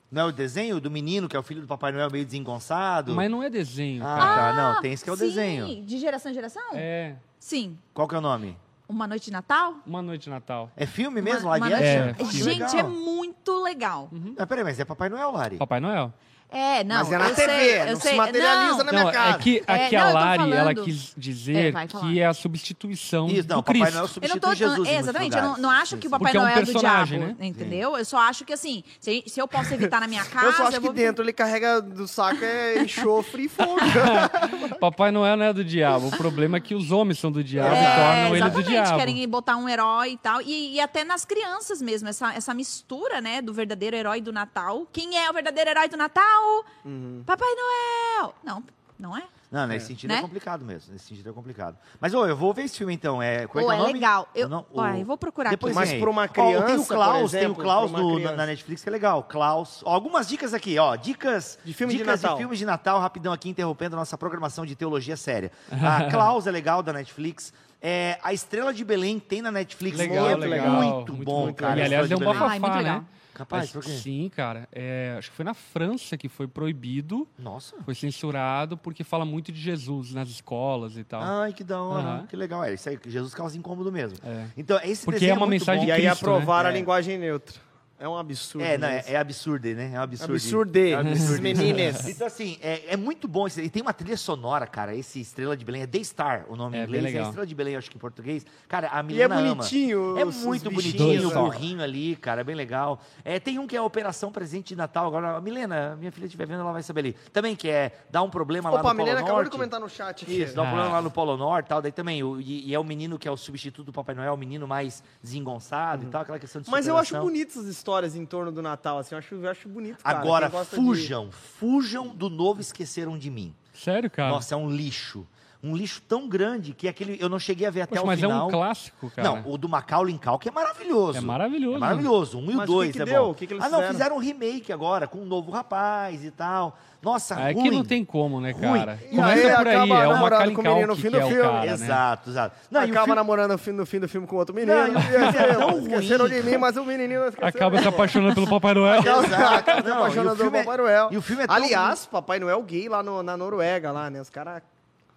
[0.10, 3.14] Não é o desenho do menino, que é o filho do Papai Noel meio desengonçado?
[3.14, 4.02] Mas não é desenho.
[4.06, 4.56] Ah, cara.
[4.56, 4.74] tá.
[4.76, 5.84] Não, tem esse que é o sim, desenho.
[5.84, 6.64] de geração em geração?
[6.74, 7.78] É Sim.
[7.94, 8.58] Qual que é o nome?
[8.90, 9.76] Uma Noite de Natal?
[9.86, 10.72] Uma Noite de Natal.
[10.76, 12.14] É filme mesmo, Uma- live uma action?
[12.26, 12.78] Que Gente, legal.
[12.80, 14.10] é muito legal.
[14.38, 15.58] Ah, peraí, mas é Papai Noel, Lari?
[15.58, 16.14] Papai Noel.
[16.50, 16.96] É, não.
[17.00, 18.16] Mas é na eu TV, sei, eu não se sei.
[18.16, 19.30] materializa não, na minha Não, casa.
[19.36, 21.88] é que, É, aqui não, a eu Lari, ela quis É, dizer falar.
[21.88, 23.94] que é a substituição Isso, não, do Papai Cristo.
[23.94, 24.54] Noel Eu não substitui tô.
[24.56, 26.74] Jesus exatamente, eu não, não acho que o Papai Porque é um Noel é do
[26.80, 27.36] diabo, né?
[27.42, 27.98] entendeu?
[27.98, 30.46] Eu só acho que assim, se, se eu posso evitar na minha casa.
[30.48, 33.76] Eu só acho que vou- dentro ele carrega do saco é enxofre e fogo.
[34.80, 36.08] Papai Noel não é do diabo.
[36.08, 38.70] O problema é que os homens são do diabo e É, tornam ele do exatamente,
[38.70, 38.98] diabo.
[38.98, 40.42] querem botar um herói e tal.
[40.42, 44.88] E, e até nas crianças mesmo, essa, essa mistura, né, do verdadeiro herói do Natal.
[44.94, 46.37] Quem é o verdadeiro herói do Natal?
[46.86, 47.24] Uhum.
[47.26, 48.34] Papai Noel!
[48.44, 48.64] Não,
[49.00, 49.24] não é?
[49.50, 50.22] Não, nesse sentido é Né?
[50.22, 50.92] complicado mesmo.
[50.92, 51.78] Nesse sentido é complicado.
[52.02, 53.22] Mas, ô, eu vou ver esse filme então.
[53.24, 53.94] É, como é, é é o nome?
[53.94, 54.28] legal.
[54.36, 55.90] Eu, O no- Ó, o- eu vou procurar Depois aqui.
[55.94, 58.16] Mas pra uma Ó, tem o criança, Klaus, por tem o exemplo, Klaus no- na,
[58.16, 58.36] criança.
[58.36, 59.24] na Netflix que é legal.
[59.24, 59.82] Klaus.
[59.86, 60.98] Ó, algumas dicas aqui, ó.
[60.98, 62.38] Dicas De filme de dicas Natal.
[62.38, 65.50] filmes de Natal, rapidão aqui, interrompendo a nossa programação de teologia séria.
[65.72, 65.72] A
[66.12, 67.54] Klaus é legal da Netflix.
[67.82, 69.98] É, a Estrela de Belém tem na Netflix.
[69.98, 70.72] Legal, é legal.
[70.72, 71.54] muito, Muito bom, bom.
[71.54, 71.80] cara.
[71.80, 73.04] E aliás, deu um de muito bafafá, né?
[73.38, 73.92] Capaz, por quê?
[73.92, 74.68] sim, cara.
[74.72, 77.76] É, acho que foi na França que foi proibido, Nossa.
[77.86, 81.22] foi censurado, porque fala muito de Jesus nas escolas e tal.
[81.22, 82.08] Ai, que da hora.
[82.08, 82.26] Aham.
[82.28, 82.64] Que legal.
[82.64, 84.18] É isso aí, Jesus causa incômodo mesmo.
[84.24, 84.46] É.
[84.58, 85.88] Então, esse Porque desenho é uma muito mensagem bom.
[85.90, 86.32] E aí Cristo, né?
[86.32, 86.76] aprovaram a É.
[86.76, 87.67] linguagem neutra.
[88.00, 88.64] É um absurdo.
[88.64, 89.04] É, não, né?
[89.08, 89.92] é, é absurdo, né?
[89.94, 90.34] É um absurdo.
[90.34, 90.78] Absurdo.
[90.78, 91.42] É Esses absurdo.
[91.42, 92.08] menines.
[92.08, 93.48] Então, assim, é, é muito bom.
[93.48, 94.96] esse- E tem uma trilha sonora, cara.
[94.96, 97.06] Esse Estrela de Belém é The Star, o nome É, em bem inglês.
[97.06, 97.24] É legal.
[97.30, 98.46] Estrela de Belém, acho que em português.
[98.68, 99.56] Cara, a E é Milena ama.
[99.56, 100.16] bonitinho.
[100.18, 103.02] É muito bonitinho, o burrinho ali, cara, é bem legal.
[103.26, 105.08] É, tem um que é a Operação Presente de Natal.
[105.08, 107.14] Agora, a Milena, minha filha estiver vendo, ela vai saber ali.
[107.34, 109.52] Também que é dar um problema lá Opa, a no Polo Milena acabou de Norte.
[109.58, 110.44] comentar no chat aqui.
[110.44, 110.70] Isso, dá um Ah.
[110.70, 111.82] problema lá no Polo Norte tal.
[111.82, 114.36] Daí também, o- e, e é o menino que é o substituto do Papai Noel,
[114.36, 116.72] o menino mais desengonçado e tal, aquela questão de Uhum.
[116.72, 119.70] Mas eu acho bonito essas histórias em torno do Natal, assim, eu acho, eu acho
[119.70, 120.20] bonito, cara.
[120.20, 123.54] Agora, gosta de- fujam, fujam do novo Esqueceram de Mim.
[123.74, 124.30] Sério, cara?
[124.30, 125.26] Nossa, é um lixo.
[125.68, 128.20] Um lixo tão grande que aquele eu não cheguei a ver até Poxa, o mas
[128.20, 128.42] final.
[128.42, 129.28] é um clássico, cara.
[129.28, 131.18] Não, o do Macaulay Culkin é maravilhoso.
[131.18, 131.76] É maravilhoso.
[131.76, 132.38] É maravilhoso.
[132.40, 133.26] Um e o Mas dois que que é deu?
[133.26, 133.32] bom.
[133.32, 133.94] O que que eles ah, não, fizeram?
[133.94, 136.78] fizeram um remake agora, com um novo rapaz e tal.
[137.02, 137.64] Nossa, É ruim.
[137.64, 138.80] que não tem como, né, Ruim.
[138.80, 139.00] cara?
[139.12, 141.10] E Começa aí por aí, acaba é o Macaulay com o menino no fim que
[141.12, 141.42] do é o filme.
[141.44, 141.72] cara, né?
[141.74, 142.56] Exato, exato.
[142.72, 144.74] Não, Acaba filme- namorando no fim, no fim do filme com outro menino.
[144.76, 146.34] Não, e o filme é tão Esqueceram ruim.
[146.42, 147.48] de mim, mas o menininho não esqueceu.
[147.48, 149.00] Acaba se apaixonando pelo Papai Noel.
[149.02, 149.54] Exato.
[149.56, 151.10] Acaba se apaixonando pelo filme é- Papai Noel.
[151.12, 154.20] e o filme é tão Aliás, Papai Noel gay lá na Noruega, lá, né?
[154.20, 154.64] Os caras...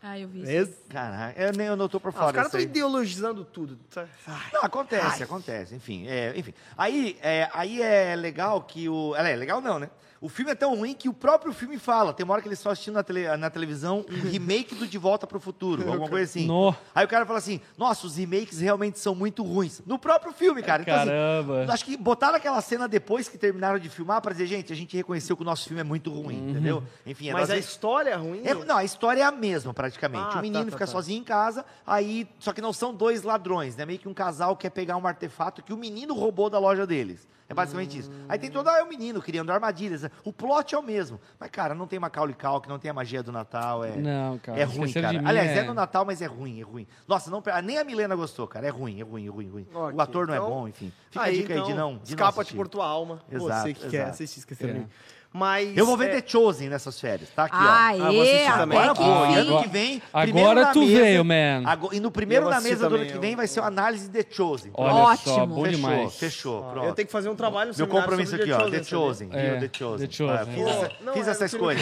[0.03, 0.73] Ah, eu vi isso.
[0.89, 3.79] Caraca, eu nem eu não tô por Ah, fora os caras estão ideologizando tudo.
[4.27, 4.51] Ai.
[4.53, 5.75] Não, acontece, acontece.
[5.75, 6.55] Enfim, é, enfim.
[6.77, 9.15] Aí, é, aí é legal que o.
[9.15, 9.91] É legal não, né?
[10.23, 12.13] O filme é tão ruim que o próprio filme fala.
[12.13, 14.99] Tem uma hora que eles estão assistindo na, tele- na televisão um remake do De
[14.99, 16.47] Volta pro Futuro, alguma coisa assim.
[16.47, 16.75] No.
[16.95, 19.81] Aí o cara fala assim: Nossa, os remakes realmente são muito ruins.
[19.87, 20.83] No próprio filme, cara.
[20.83, 21.67] Então, assim, Caramba.
[21.73, 24.95] acho que botaram aquela cena depois que terminaram de filmar pra dizer, gente, a gente
[24.95, 26.83] reconheceu que o nosso filme é muito ruim, entendeu?
[27.07, 28.43] Enfim, Mas às a vezes- história é ruim?
[28.45, 30.35] é, não, a história é a mesma, praticamente.
[30.37, 30.93] Ah, o menino tá, tá, fica tá.
[30.93, 32.29] sozinho em casa, aí.
[32.39, 33.87] Só que não são dois ladrões, né?
[33.87, 37.27] Meio que um casal quer pegar um artefato que o menino roubou da loja deles.
[37.51, 38.09] É basicamente isso.
[38.29, 40.05] Aí tem todo ah, é o menino criando armadilhas.
[40.25, 41.21] O plot é o mesmo.
[41.37, 43.83] Mas, cara, não tem Macaulay Culkin, não tem a magia do Natal.
[43.85, 44.61] É, Não, cara.
[44.61, 45.09] é ruim, cara.
[45.29, 45.59] Aliás, é...
[45.59, 46.87] é- no Natal, mas é ruim, é ruim.
[47.09, 48.69] Nossa, não, nem a Milena gostou, cara.
[48.69, 49.67] É ruim, é ruim, é ruim, é ruim.
[49.75, 50.93] Ok, o ator não então- é bom, enfim.
[51.11, 51.91] Fica Aí, a dica então, aí de não.
[51.95, 53.21] De não escapa-te por tua alma.
[53.29, 54.11] Exato, Você que quer exato.
[54.11, 54.87] assistir, esqueceram É.
[55.33, 55.77] Mas.
[55.77, 57.61] Eu vou ver é, The Chosen nessas férias, tá aqui, ó.
[57.61, 58.79] Aê, vou assistir também.
[58.79, 59.31] Agora que vou.
[59.31, 61.63] E ano que vem, Agora tu mesa, veio, man.
[61.65, 64.09] Agora- e no primeiro assistir mesa do ano que vem eu- vai ser uma análise
[64.09, 64.73] de The Chosen.
[64.75, 65.47] Olha só, Ótimo.
[65.55, 66.15] bom fechou, demais.
[66.17, 66.63] fechou.
[66.65, 66.87] Pronto.
[66.89, 68.59] Eu tenho que fazer um trabalho Meu compromisso sobre aqui, ó.
[68.59, 68.85] Chosen, The?
[68.85, 69.29] Chosen.
[69.33, 69.61] É?
[69.61, 70.07] The Chosen.
[70.09, 70.37] The Chosen.
[70.37, 71.79] Ah, fiz Pô, essa, não, fiz é, escolha.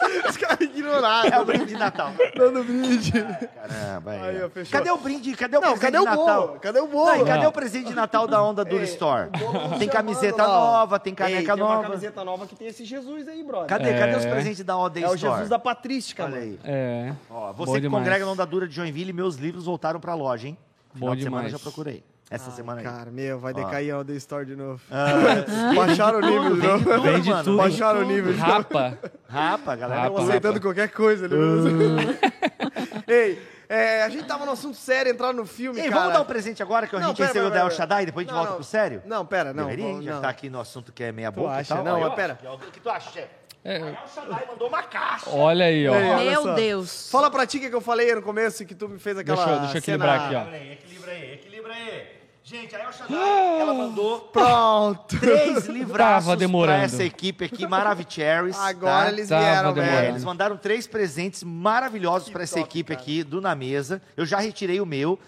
[1.31, 2.11] É o brinde de Natal.
[2.35, 3.11] Dando brinde.
[3.11, 4.19] Caramba, aí.
[4.21, 4.49] Aí, ó.
[4.71, 5.35] Cadê o brinde?
[5.35, 6.47] Cadê o Não, presente cadê o de Natal?
[6.47, 6.59] bolo?
[6.59, 7.15] Cadê o bolo?
[7.17, 9.29] Não, cadê o presente de Natal da Onda Dura Ei, Store?
[9.77, 11.73] Tem camiseta nova, tem caneca Ei, tem nova.
[11.75, 13.67] uma camiseta nova que tem esse Jesus aí, brother.
[13.67, 13.89] Cadê?
[13.89, 13.99] É.
[13.99, 15.33] Cadê os presentes da Onda É o Store?
[15.33, 16.43] Jesus da patrística, Olha mano.
[16.43, 16.59] aí.
[16.63, 17.13] É.
[17.29, 18.03] Ó, você que demais.
[18.03, 20.57] congrega na Onda Dura de Joinville, meus livros voltaram pra loja, hein?
[20.93, 21.51] Final Bom de semana demais.
[21.51, 22.03] já procurei.
[22.31, 22.85] Essa semana aí.
[22.85, 24.79] Cara, meu, vai decair a The Store de novo.
[24.91, 25.13] Ah,
[25.75, 26.83] Baixaram o nível de vende novo.
[26.85, 27.43] tudo, Vende mano.
[27.43, 27.57] tudo.
[27.57, 28.51] Baixaram o nível de novo.
[28.51, 28.97] Rapa.
[29.27, 30.01] Rapa, galera.
[30.03, 30.13] Rapa.
[30.15, 30.27] Rapa.
[30.29, 31.27] Aceitando qualquer coisa.
[31.27, 31.35] Né?
[33.07, 36.01] Ei, é, a gente tava no assunto sério, entrar no filme, Ei, cara.
[36.01, 37.77] vamos dar um presente agora que a Não, gente pera, recebeu pera, da El pera.
[37.77, 38.55] Shaddai, depois a gente Não, volta não.
[38.57, 39.01] pro sério?
[39.05, 39.63] Não, pera, não.
[39.65, 40.21] Deveria, vamos- já não.
[40.21, 41.73] tá aqui no assunto que é meia boca acha?
[41.73, 41.83] e tal.
[41.83, 42.39] Não, Aí, mas ó, pera.
[42.53, 43.27] O que tu acha, chefe?
[43.63, 45.29] É, A El Shaddai mandou uma caixa.
[45.31, 45.93] olha aí, ó.
[46.17, 46.53] Meu.
[46.55, 47.09] Deus.
[47.11, 49.51] Fala pra ti o que eu falei no começo, que tu me fez aquela Deixa
[49.51, 50.55] eu- deixa eu cena- equilibrar aqui, ó.
[50.55, 52.19] Equilibra aí, equilibra aí, equilibra aí.
[52.49, 55.19] Gente, a El Shaddai, ela mandou Pronto.
[55.19, 58.57] três livraços Tava pra essa equipe aqui, Maravicheries.
[58.57, 59.11] Agora tá?
[59.11, 59.95] eles Tava vieram, demorando.
[59.95, 60.11] É, velho.
[60.13, 62.99] eles mandaram três presentes maravilhosos para essa top, equipe cara.
[62.99, 64.01] aqui do Na Mesa.
[64.17, 65.19] Eu já retirei o meu.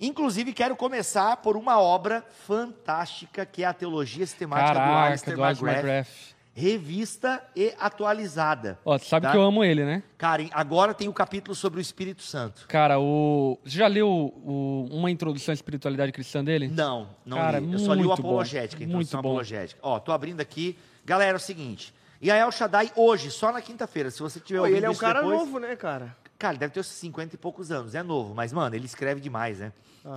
[0.00, 5.36] Inclusive, quero começar por uma obra fantástica que é a Teologia Sistemática do Caraca, Alistair
[5.36, 6.37] do Alistair McGrath, McGrath.
[6.58, 8.78] Revista e atualizada.
[8.84, 9.32] Ó, tu sabe Tá?
[9.32, 10.02] que eu amo ele, né?
[10.16, 12.66] Cara, agora tem o capítulo sobre o Espírito Santo.
[12.68, 13.58] Cara, o.
[13.64, 16.68] Você já leu o- uma introdução à espiritualidade cristã dele?
[16.68, 17.72] Não, não Cara, li.
[17.72, 18.28] Eu só li o muito bom.
[18.28, 19.28] Apologética, Muito introdução bom.
[19.30, 19.80] apologética.
[19.82, 20.76] Ó, tô abrindo aqui.
[21.04, 21.94] Galera, é o seguinte.
[22.20, 24.88] E a El Shaddai hoje, só na quinta-feira, se você tiver Pô, ouvindo ele é
[24.88, 26.16] um isso cara depois, novo, né, cara?
[26.36, 29.20] Cara, ele deve ter uns 50 e poucos anos, é novo, mas, mano, ele escreve
[29.20, 29.72] demais, né?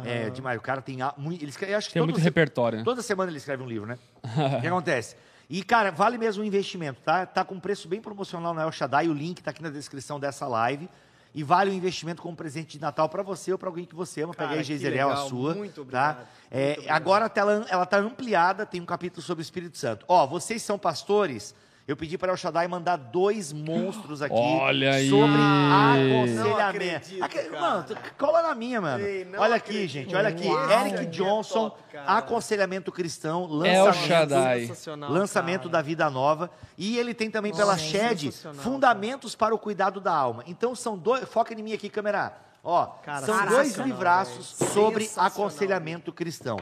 [0.05, 0.57] É demais.
[0.57, 0.99] O cara tem.
[1.01, 2.83] Ele escreve, eu acho que Tem todo muito se- repertório, né?
[2.83, 3.97] Toda semana ele escreve um livro, né?
[4.57, 5.15] o que acontece?
[5.53, 7.25] E, cara, vale mesmo o investimento, tá?
[7.25, 10.47] Tá com preço bem promocional na El Shaddai, o link tá aqui na descrição dessa
[10.47, 10.89] live.
[11.35, 14.21] E vale o investimento como presente de Natal para você ou para alguém que você
[14.21, 14.33] ama.
[14.33, 15.53] Cara, Peguei a Geiseriel, a sua.
[15.53, 15.81] muito tá?
[15.81, 16.95] obrigado, É, muito obrigado.
[16.95, 20.05] agora a tela, ela tá ampliada, tem um capítulo sobre o Espírito Santo.
[20.07, 21.53] Ó, vocês são pastores.
[21.91, 25.09] Eu pedi para El Shaddai mandar dois monstros aqui Olha aí.
[25.09, 26.61] sobre Não aconselhamento.
[26.61, 27.61] acredito, Aqui- cara.
[27.61, 27.85] mano,
[28.17, 29.03] cola na minha, mano.
[29.05, 29.91] Ei, não olha aqui, acredito.
[29.91, 30.47] gente, olha aqui.
[30.47, 30.71] Uau.
[30.71, 32.17] Eric aqui é Johnson, top, cara.
[32.17, 34.61] aconselhamento cristão, lançamento, Shaddai.
[34.61, 35.71] Sensacional, lançamento cara.
[35.73, 36.49] da vida nova.
[36.77, 40.43] E ele tem também pela Nossa, Shed sensacional, Fundamentos para o Cuidado da Alma.
[40.47, 41.25] Então são dois.
[41.27, 42.31] Foca em mim aqui, câmera.
[42.63, 46.57] Ó, Cara, são dois livraços sobre aconselhamento cristão.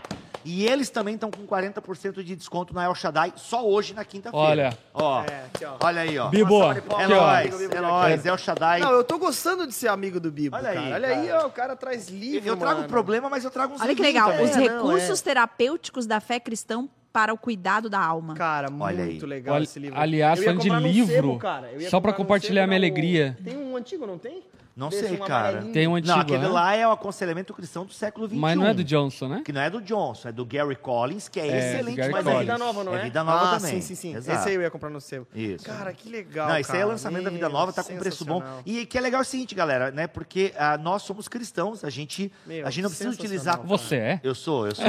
[0.46, 4.46] E eles também estão com 40% de desconto na El Shaddai só hoje na quinta-feira.
[4.46, 4.78] Olha.
[4.94, 5.22] Ó.
[5.24, 5.76] É, aqui, ó.
[5.82, 6.30] Olha aí, ó.
[6.30, 8.80] Bibo, É nóis, é nóis, é o Shaddai.
[8.80, 10.96] Não, eu tô gostando de ser amigo do Bibo, Olha aí, cara.
[10.96, 12.88] Olha aí, ó, o cara traz livro, Eu trago mano.
[12.90, 14.32] problema, mas eu trago uns Olha que legal.
[14.32, 14.46] também.
[14.46, 18.36] Os É, não, recursos terapêuticos da fé cristã para o cuidado da alma.
[18.36, 19.30] Cara, Olha muito aí.
[19.30, 20.00] legal Olha, esse livro.
[20.00, 21.40] aliás, Eu falando de livro, sebo.
[21.74, 23.38] Eu só no compartilhar sebo, minha alegria.
[23.44, 24.44] Tem um antigo, não tem?
[24.80, 25.62] Não sei, um cara.
[25.74, 26.48] Tem um antigo, Não, aquele né?
[26.48, 28.38] lá é o aconselhamento cristão do século XXI.
[28.38, 29.42] Mas não é do Johnson, né?
[29.44, 31.98] Que não é do Johnson, é do Gary Collins, que é, É, excelente.
[31.98, 32.40] Mas é Collins.
[32.40, 33.00] Vida Nova, não é?
[33.00, 33.82] É Vida Nova ah, também.
[33.82, 34.16] sim, sim, sim.
[34.16, 34.40] Exato.
[34.40, 35.28] Esse aí eu ia comprar no seu.
[35.36, 35.66] Isso.
[35.66, 36.92] Cara, que legal, Não, esse aí é cara.
[36.94, 38.42] lançamento da Vida Meu, Nova, tá com preço bom.
[38.66, 40.08] E que é legal é o seguinte, galera, né?
[40.08, 43.58] Porque ah, nós somos cristãos, a gente, Meu, a gente não precisa utilizar.
[43.58, 43.78] sensacional.
[43.78, 44.20] Você é?
[44.24, 44.86] Eu sou, eu sou.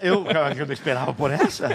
[0.00, 0.24] Eu,
[0.56, 1.68] eu não esperava por essa.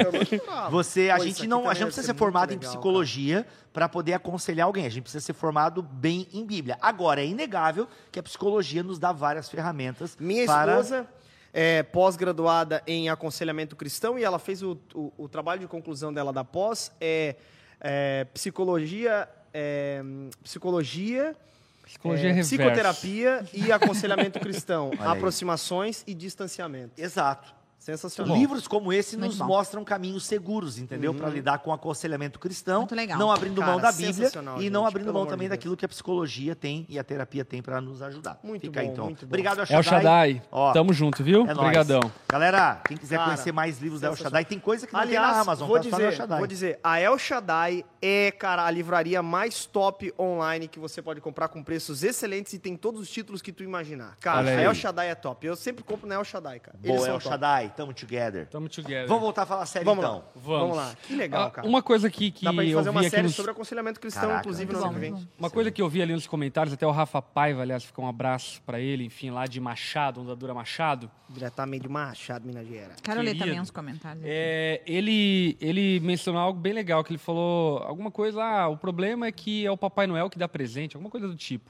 [0.69, 4.13] Você, a gente aqui não, a gente não precisa ser formado em psicologia para poder
[4.13, 4.85] aconselhar alguém.
[4.85, 6.77] A gente precisa ser formado bem em Bíblia.
[6.81, 11.07] Agora, é inegável que a psicologia nos dá várias ferramentas Minha para esposa
[11.53, 16.31] é pós-graduada em aconselhamento cristão e ela fez o, o, o trabalho de conclusão dela
[16.31, 17.35] da pós é,
[17.81, 20.01] é, psicologia, é,
[20.43, 21.35] psicologia,
[21.83, 22.55] Psicologia é, reversa.
[22.55, 26.91] psicoterapia e aconselhamento cristão, aproximações e distanciamento.
[26.95, 27.58] Exato.
[27.79, 28.35] Sensacional.
[28.37, 29.45] Livros como esse Muito nos bom.
[29.47, 31.13] mostram caminhos seguros, entendeu?
[31.13, 33.17] Para lidar com aconselhamento cristão, Muito legal.
[33.17, 35.57] não abrindo mão Cara, da Bíblia e não gente, abrindo pelo mão também de Deus.
[35.59, 38.37] daquilo que a psicologia tem e a terapia tem para nos ajudar.
[38.43, 39.05] Muito Fica aí, bom, então.
[39.05, 39.25] muito.
[39.25, 40.41] Obrigado, El É o Shaddai.
[40.51, 41.47] Ó, Tamo junto, viu?
[41.47, 41.53] é.
[41.53, 42.01] Obrigadão.
[42.27, 44.15] Galera, quem quiser Cara, conhecer mais livros da El.
[44.17, 46.37] Shaddai, tem coisa que não Aliás, tem na Amazon, vou tá El dizer, Shaddai.
[46.37, 51.21] vou dizer, a El Shaddai é, cara, a livraria mais top online que você pode
[51.21, 54.17] comprar com preços excelentes e tem todos os títulos que tu imaginar.
[54.19, 54.65] Cara, a aí.
[54.65, 55.47] El Shaddai é top.
[55.47, 56.77] Eu sempre compro na El Shaddai, cara.
[56.83, 57.29] Eles Boa, são El top.
[57.75, 58.47] Tamo together.
[58.47, 59.07] Tamo together.
[59.07, 60.17] Vamos voltar a falar sério Vamos então.
[60.17, 60.23] lá.
[60.35, 60.59] Vamos.
[60.61, 60.95] Vamos lá.
[61.03, 61.67] Que legal, Ah, cara.
[61.67, 63.35] Uma coisa aqui que Dá pra gente eu fazer vi uma série nos...
[63.35, 65.27] sobre aconselhamento cristão, Caraca, inclusive, no ano que vem.
[65.37, 68.07] Uma coisa que eu vi ali nos comentários, até o Rafa Paiva, aliás, fica um
[68.07, 71.09] abraço pra ele, enfim, lá de Machado, Ondadura Machado.
[71.29, 72.99] Diretamente de Machado, Minas Gerais.
[73.01, 74.23] Quero ler também uns comentários.
[74.25, 79.27] É, ele, ele mencionou algo bem legal, que ele falou alguma coisa, ah, o problema
[79.27, 81.69] é que é o Papai Noel que dá presente, alguma coisa do tipo.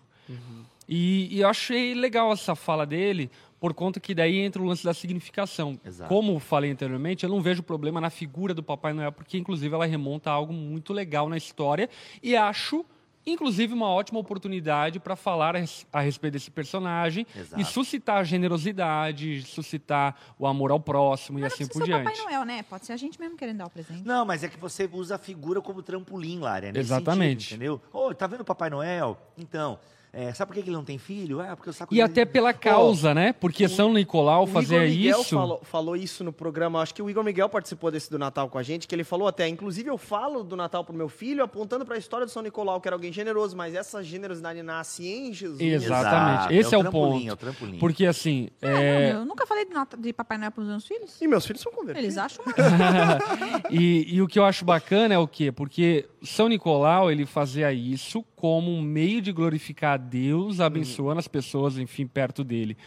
[0.87, 4.83] E, e eu achei legal essa fala dele, por conta que daí entra o lance
[4.83, 5.79] da significação.
[5.85, 6.07] Exato.
[6.07, 9.85] Como falei anteriormente, eu não vejo problema na figura do Papai Noel, porque inclusive ela
[9.85, 11.89] remonta a algo muito legal na história
[12.23, 12.85] e acho
[13.27, 17.61] inclusive uma ótima oportunidade para falar a res- a respeito desse personagem Exato.
[17.61, 21.83] e suscitar a generosidade, suscitar o amor ao próximo e Mas não assim por ser
[21.83, 22.03] o diante.
[22.17, 22.63] Papai Noel, né?
[22.63, 24.03] Pode ser a gente mesmo querendo dar o presente.
[24.03, 26.67] Não, mas é que você usa a figura como trampolim, Lara.
[26.69, 27.43] É Exatamente.
[27.49, 27.81] sentido, entendeu?
[27.93, 29.17] Ô, tá vendo o Papai Noel?
[29.37, 29.77] Então,
[30.11, 31.39] é, sabe por que ele não tem filho?
[31.39, 33.31] Ah, porque o saco E dele- até pela causa, né?
[33.33, 35.35] Porque São Nicolau O fazia Igor Miguel isso.
[35.35, 38.57] Falou, falou isso no programa, acho que o Igor Miguel participou desse do Natal com
[38.57, 41.85] a gente, que ele falou até, inclusive eu falo do Natal pro meu filho, apontando
[41.85, 45.31] para a história do São Nicolau, que era alguém generoso, mas essa generosidade nasce em
[45.31, 45.61] Jesus.
[45.61, 46.55] Exatamente.
[46.55, 47.29] Esse é o trampolim, ponto.
[47.29, 47.77] É o trampolim.
[47.79, 51.21] Porque assim, é, não, eu nunca falei de, de Papai Noel para os meus filhos.
[51.21, 52.03] E meus filhos são convertidos.
[52.03, 52.53] Eles acham uma...
[53.69, 55.51] e, e o que eu acho bacana é o quê?
[55.51, 61.27] Porque São Nicolau, ele fazia isso como um meio de glorificar a Deus, abençoando as
[61.27, 62.77] pessoas, enfim, perto dele.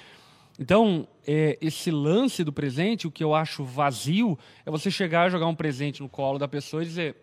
[0.59, 5.47] Então, é, esse lance do presente, o que eu acho vazio, é você chegar, jogar
[5.47, 7.17] um presente no colo da pessoa e dizer,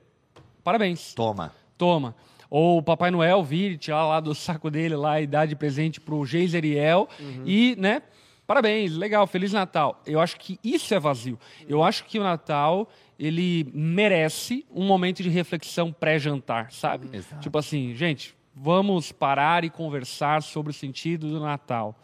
[0.63, 1.51] parabéns, Toma.
[1.75, 2.15] toma.
[2.51, 5.55] Ou o Papai Noel vir e tirar lá do saco dele lá e dar de
[5.55, 7.09] presente pro Geiseriel
[7.45, 8.03] e, né,
[8.45, 9.99] parabéns, legal, Feliz Natal.
[10.05, 11.39] Eu acho que isso é vazio.
[11.67, 12.87] Eu acho que o Natal,
[13.19, 17.09] ele merece um momento de reflexão pré-jantar, sabe?
[17.11, 17.41] Exato.
[17.41, 21.99] Tipo assim, gente, vamos parar e conversar sobre o sentido do Natal.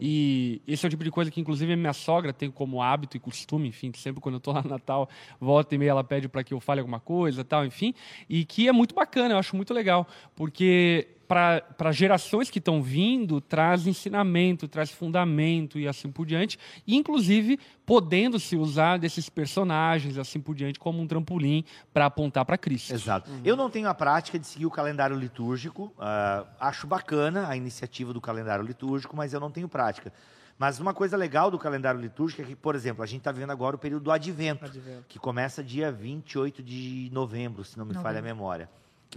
[0.00, 3.16] E esse é o tipo de coisa que, inclusive, a minha sogra tem como hábito
[3.16, 5.08] e costume, enfim, que sempre quando eu tô lá no Natal,
[5.40, 7.94] volta e meia ela pede para que eu fale alguma coisa tal, enfim.
[8.28, 13.40] E que é muito bacana, eu acho muito legal, porque para gerações que estão vindo,
[13.40, 20.18] traz ensinamento, traz fundamento e assim por diante, e, inclusive podendo se usar desses personagens
[20.18, 21.64] assim por diante como um trampolim
[21.94, 22.92] para apontar para Cristo.
[22.92, 23.30] Exato.
[23.44, 25.92] Eu não tenho a prática de seguir o calendário litúrgico.
[26.00, 30.12] ah, acho bacana a iniciativa do calendário litúrgico, mas eu não tenho prática.
[30.58, 33.50] Mas uma coisa legal do calendário litúrgico é que, por exemplo, a gente está vendo
[33.50, 35.04] agora o período do Advento, Advento.
[35.08, 38.34] que começa dia 28 de novembro, se não me falha a Novembro.
[38.36, 38.68] memória.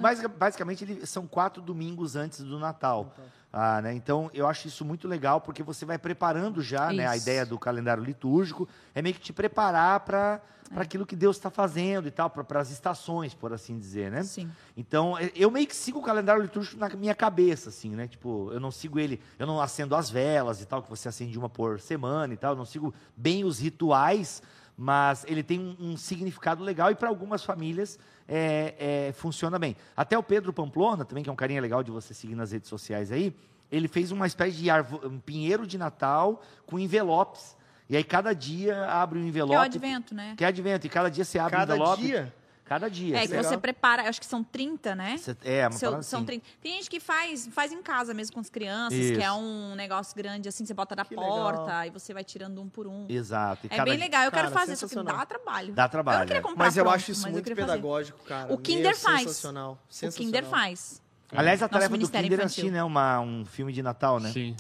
[0.02, 3.14] Basic- basicamente, ele- são quatro domingos antes do Natal.
[3.52, 3.94] Ah, né?
[3.94, 7.60] Então, eu acho isso muito legal, porque você vai preparando já né, a ideia do
[7.60, 10.42] calendário litúrgico, é meio que te preparar para
[10.76, 10.80] É.
[10.82, 14.24] aquilo que Deus está fazendo e tal, para as estações, por assim dizer, né?
[14.24, 14.50] Sim.
[14.76, 18.08] Então, e- eu meio que sigo o calendário litúrgico na minha cabeça, assim, né?
[18.08, 21.38] Tipo, eu não sigo ele, eu não acendo as velas e tal, que você acende
[21.38, 24.42] uma por semana e tal, eu não sigo bem os rituais,
[24.76, 29.76] mas ele tem um, um significado legal e para algumas famílias é, é, funciona bem.
[29.96, 32.70] Até o Pedro Pamplona, também, que é um carinha legal de você seguir nas redes
[32.70, 33.36] sociais aí,
[33.72, 37.56] ele fez uma espécie de arvo, um pinheiro de Natal com envelopes.
[37.90, 39.52] E aí cada dia abre um envelope.
[39.52, 40.34] Que é o advento, né?
[40.38, 40.86] Que é advento.
[40.88, 42.02] E cada dia você abre Cada um envelope.
[42.02, 42.34] dia.
[42.66, 43.18] Cada dia.
[43.18, 45.20] É, que Você- você prepara, acho que são 30, né?
[45.44, 46.26] é, uma Seu- parada são assim.
[46.28, 46.46] 30.
[46.62, 49.14] Tem gente que faz, faz em casa mesmo com as crianças, Isso.
[49.16, 51.86] que é um negócio grande assim, você bota da Que porta legal.
[51.86, 53.06] e você vai tirando um por um.
[53.10, 53.66] Exato.
[53.66, 55.74] E É cada bem legal, eu quero Cara, fazer, só que dá trabalho.
[55.74, 56.20] Dá Eu trabalho.
[56.20, 56.42] não queria é.
[56.42, 57.56] comprar Mas eu pronto, acho isso eu muito fazer.
[57.56, 58.54] pedagógico, cara.
[58.54, 59.22] O Kinder Meu, faz.
[59.24, 59.74] Sensacional.
[59.90, 60.26] O sensacional.
[60.26, 61.03] Kinder faz.
[61.36, 62.84] Aliás, a Nosso tarefa do Kinder é assistir, né?
[62.84, 64.32] Uma, um filme de Natal, né?
[64.32, 64.56] Sim.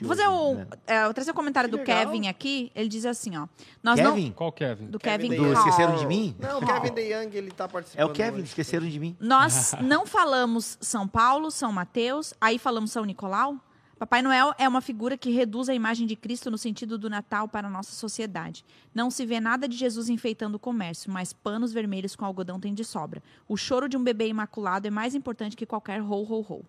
[0.00, 0.54] Vou fazer o.
[0.54, 0.66] né?
[0.86, 2.06] é, vou trazer o comentário Que do legal.
[2.06, 2.70] Kevin aqui.
[2.74, 3.46] Ele diz assim, ó.
[3.82, 4.26] Nós Kevin?
[4.26, 4.32] não.
[4.32, 4.86] Qual Kevin?
[4.86, 5.52] Do Kevin Kevin, Do.
[5.52, 6.36] Esqueceram de Mim?
[6.38, 8.02] Não, o Kevin De Young, ele tá participando.
[8.02, 8.44] É o Kevin, hoje.
[8.44, 9.16] esqueceram de mim.
[9.20, 13.56] Nós não falamos São Paulo, São Mateus, aí falamos São Nicolau.
[13.98, 17.46] Papai Noel é uma figura que reduz a imagem de Cristo no sentido do Natal
[17.48, 18.64] para a nossa sociedade.
[18.94, 22.74] Não se vê nada de Jesus enfeitando o comércio, mas panos vermelhos com algodão tem
[22.74, 23.22] de sobra.
[23.48, 26.64] O choro de um bebê imaculado é mais importante que qualquer ho, ho.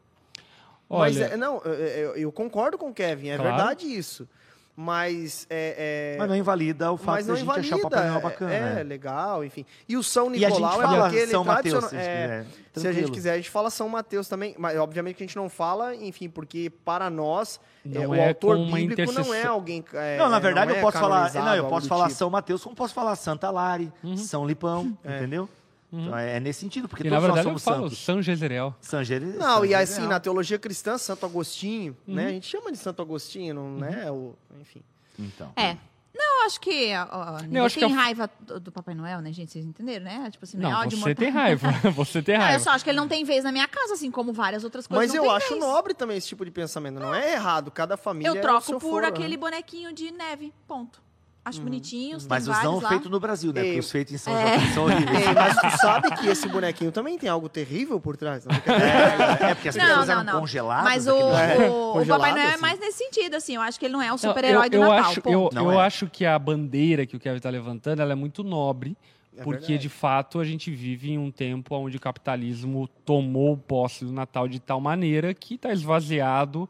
[0.87, 3.55] Mas, Olha, é, não, eu, eu- eu concordo com o Kevin, é Claro.
[3.55, 4.29] verdade isso.
[4.77, 6.15] Mas é.
[6.15, 7.89] é- Mas não invalida o fato mas de não a gente achar o invalida.
[7.89, 8.53] Papai Noel bacana.
[8.53, 8.83] é, né?
[8.83, 9.65] legal, enfim.
[9.87, 12.09] E o São E a gente Nicolau é fala porque ele São Mateus, tradicional- se
[12.09, 12.45] é.
[12.75, 14.53] Se a gente quiser, a gente fala São Mateus também.
[14.57, 18.27] Mas obviamente que a gente não fala, enfim, porque para nós, Não é, o é
[18.27, 19.81] autor bíblico não é alguém.
[19.93, 21.33] é, Não, na verdade é eu posso falar.
[21.33, 22.17] Não, eu posso falar tipo.
[22.17, 25.19] São Mateus, como posso falar Santa Lari, São Lipão, É.
[25.91, 26.07] entendeu?
[26.07, 28.03] Então é, é nesse sentido, porque e na todos nós verdade eu somos falo santos.
[28.05, 28.75] São Jezreel.
[28.81, 32.15] São Gere- Não, São e assim, na teologia cristã, Santo Agostinho, Uhum.
[32.15, 32.27] né?
[32.27, 34.09] A gente chama de Santo Agostinho, não né?
[34.11, 34.81] O, enfim.
[35.17, 35.51] Então.
[35.55, 35.77] É.
[36.17, 36.93] Não, eu acho que.
[36.95, 39.51] Ó, ó, ninguém acho que tem é o- raiva do, do Papai Noel, né, gente?
[39.51, 40.29] Vocês entenderam, né?
[40.31, 41.15] Tipo assim, não, é Não, ódio você mortal.
[41.25, 41.67] tem raiva.
[41.91, 42.63] Você tem Não, eu raiva.
[42.63, 45.07] só acho que ele não tem vez na minha casa, assim como várias outras coisas.
[45.09, 45.59] Mas não eu tem acho vez.
[45.59, 47.01] nobre também esse tipo de pensamento.
[47.01, 47.69] Não é errado.
[47.69, 49.37] Cada família Eu é o troco seu por foro, aquele né?
[49.37, 50.53] bonequinho de neve.
[50.65, 51.01] Ponto.
[51.47, 53.61] Acho bonitinhos, tem Mas os não feitos no Brasil, né?
[53.61, 53.67] Ei.
[53.67, 54.57] Porque os feitos em São É.
[54.59, 55.27] João são horríveis.
[55.27, 58.43] Ei, mas tu sabe que esse bonequinho também tem algo terrível por trás?
[58.45, 60.39] Não, É, é, porque as Não, pessoas não, eram não.
[60.39, 60.83] congeladas.
[60.85, 62.61] Mas o, daquele- o- o Papai Noel é assim.
[62.61, 63.53] mais nesse sentido, assim.
[63.55, 65.11] Eu acho que ele não é o super-herói do eu, eu Natal.
[65.11, 65.85] Acho, eu, Não eu é.
[65.85, 68.97] acho que a bandeira que o Kevin está levantando ela é muito nobre,
[69.37, 69.81] É porque verdade.
[69.83, 74.47] de fato a gente vive em um tempo onde o capitalismo tomou posse do Natal
[74.47, 76.67] de tal maneira que está esvaziado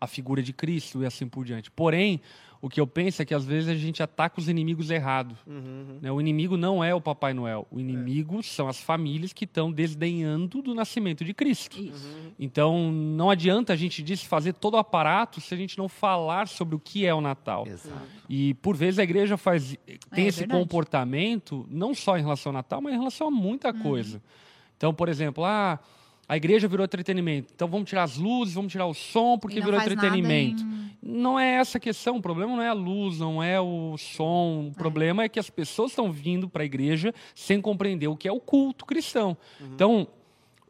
[0.00, 1.70] a figura de Cristo e assim por diante.
[1.70, 2.20] Porém,
[2.66, 5.38] o que eu penso é que às vezes a gente ataca os inimigos errados.
[5.46, 6.10] Uhum, Né?
[6.10, 7.66] O inimigo não é o Papai Noel.
[7.70, 11.78] O inimigo são as famílias que estão desdenhando do nascimento de Cristo.
[11.80, 12.32] Isso.
[12.38, 16.74] Então, não adianta a gente desfazer todo o aparato se a gente não falar sobre
[16.74, 17.66] o que é o Natal.
[17.66, 18.00] Exato.
[18.28, 19.76] E por vezes a igreja faz
[20.10, 20.60] tem É esse verdade.
[20.60, 24.20] comportamento não só em relação ao Natal, mas em relação a muita coisa.
[24.76, 25.78] Então, por exemplo, ah,
[26.28, 27.52] a igreja virou entretenimento.
[27.54, 30.62] Então vamos tirar as luzes, vamos tirar o som porque virou entretenimento.
[30.64, 32.16] em- Não é essa a questão.
[32.16, 34.68] O problema não é a luz, não é o som.
[34.72, 38.26] O problema é que as pessoas estão vindo para a igreja sem compreender o que
[38.26, 39.36] é o culto cristão.
[39.60, 40.08] Então,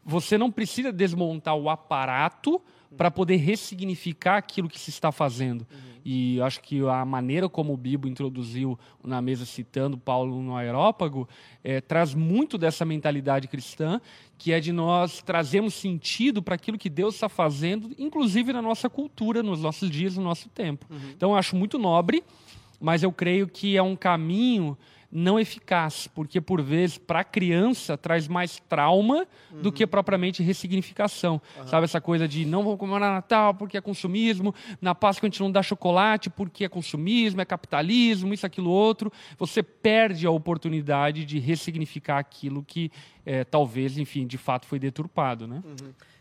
[0.05, 2.61] você não precisa desmontar o aparato
[2.97, 5.67] para poder ressignificar aquilo que se está fazendo.
[6.09, 10.55] E eu acho que a maneira como o Bibo introduziu na mesa, citando Paulo no
[10.55, 11.29] aerópago,
[11.65, 14.01] eh, traz muito dessa mentalidade cristã,
[14.39, 18.89] que é de nós trazermos sentido para aquilo que Deus está fazendo, inclusive na nossa
[18.89, 20.87] cultura, nos nossos dias, no nosso tempo.
[21.17, 22.23] Então, eu acho muito nobre,
[22.81, 24.79] mas eu creio que é um caminho
[25.17, 29.27] não eficaz, porque por vezes para a criança traz mais trauma
[29.63, 31.41] do que propriamente ressignificação.
[31.67, 35.41] Sabe essa coisa de não vamos comemorar Natal porque é consumismo, na Páscoa a gente
[35.41, 39.11] não dá chocolate porque é consumismo, é capitalismo, isso, aquilo, outro.
[39.39, 42.91] Você perde a oportunidade de ressignificar aquilo que
[43.25, 45.63] eh, talvez, enfim, de fato foi deturpado, né?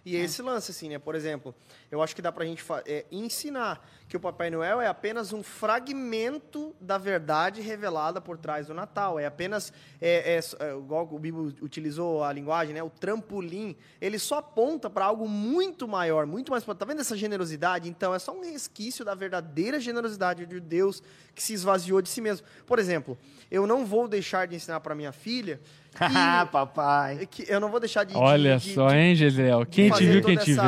[0.06, 1.00] E esse lance, assim, né?
[1.00, 1.54] Por exemplo,
[1.90, 5.34] eu acho que dá pra gente fa- é, ensinar que o Papai Noel é apenas
[5.34, 9.20] um fragmento da verdade revelada por trás do Natal.
[9.20, 12.84] É apenas, é, é, é, igual o Bibo utilizou a linguagem, né?
[12.84, 13.76] O trampolim.
[14.00, 16.64] Ele só aponta para algo muito maior, muito mais...
[16.64, 17.90] Tá vendo essa generosidade?
[17.90, 21.02] Então, é só um resquício da verdadeira generosidade de Deus
[21.34, 22.46] que se esvaziou de si mesmo.
[22.68, 23.18] Por exemplo,
[23.50, 25.60] eu não vou deixar de ensinar para minha filha
[26.00, 27.26] Ah, papai.
[27.26, 28.16] que eu não vou deixar de...
[28.16, 29.66] Olha de- só, de- hein, Gisele?
[29.66, 30.60] Quem te viu, quem te vê.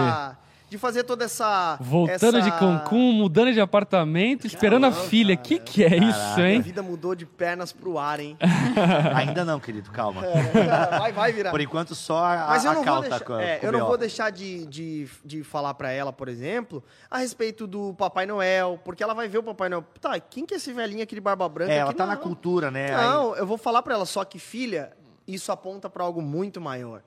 [0.70, 1.78] De fazer toda essa.
[1.80, 5.36] Voltando de essa- Cancún, mudando de apartamento, esperando a Caramba, filha.
[5.38, 5.47] cara.
[5.47, 6.61] Que que é isso, Minha hein?
[6.61, 8.38] vida mudou de pernas pro ar, hein?
[9.15, 10.22] Ainda não, querido, calma.
[10.99, 11.51] vai, vai virar.
[11.51, 13.70] Por enquanto, só a, Mas eu a não vou tá deixar, com, é, com eu
[13.70, 17.93] o não vou deixar de, de, de falar pra ela, por exemplo, a respeito do
[17.93, 19.86] Papai Noel, porque ela vai ver o Papai Noel.
[20.01, 21.72] Tá, quem que é esse velhinho aqui de barba branca?
[21.72, 21.97] É, ela aqui?
[21.97, 22.11] tá Não.
[22.11, 22.91] na cultura, né?
[22.91, 24.91] Não, eu vou falar pra ela, só que, filha,
[25.26, 27.01] isso aponta pra algo muito maior.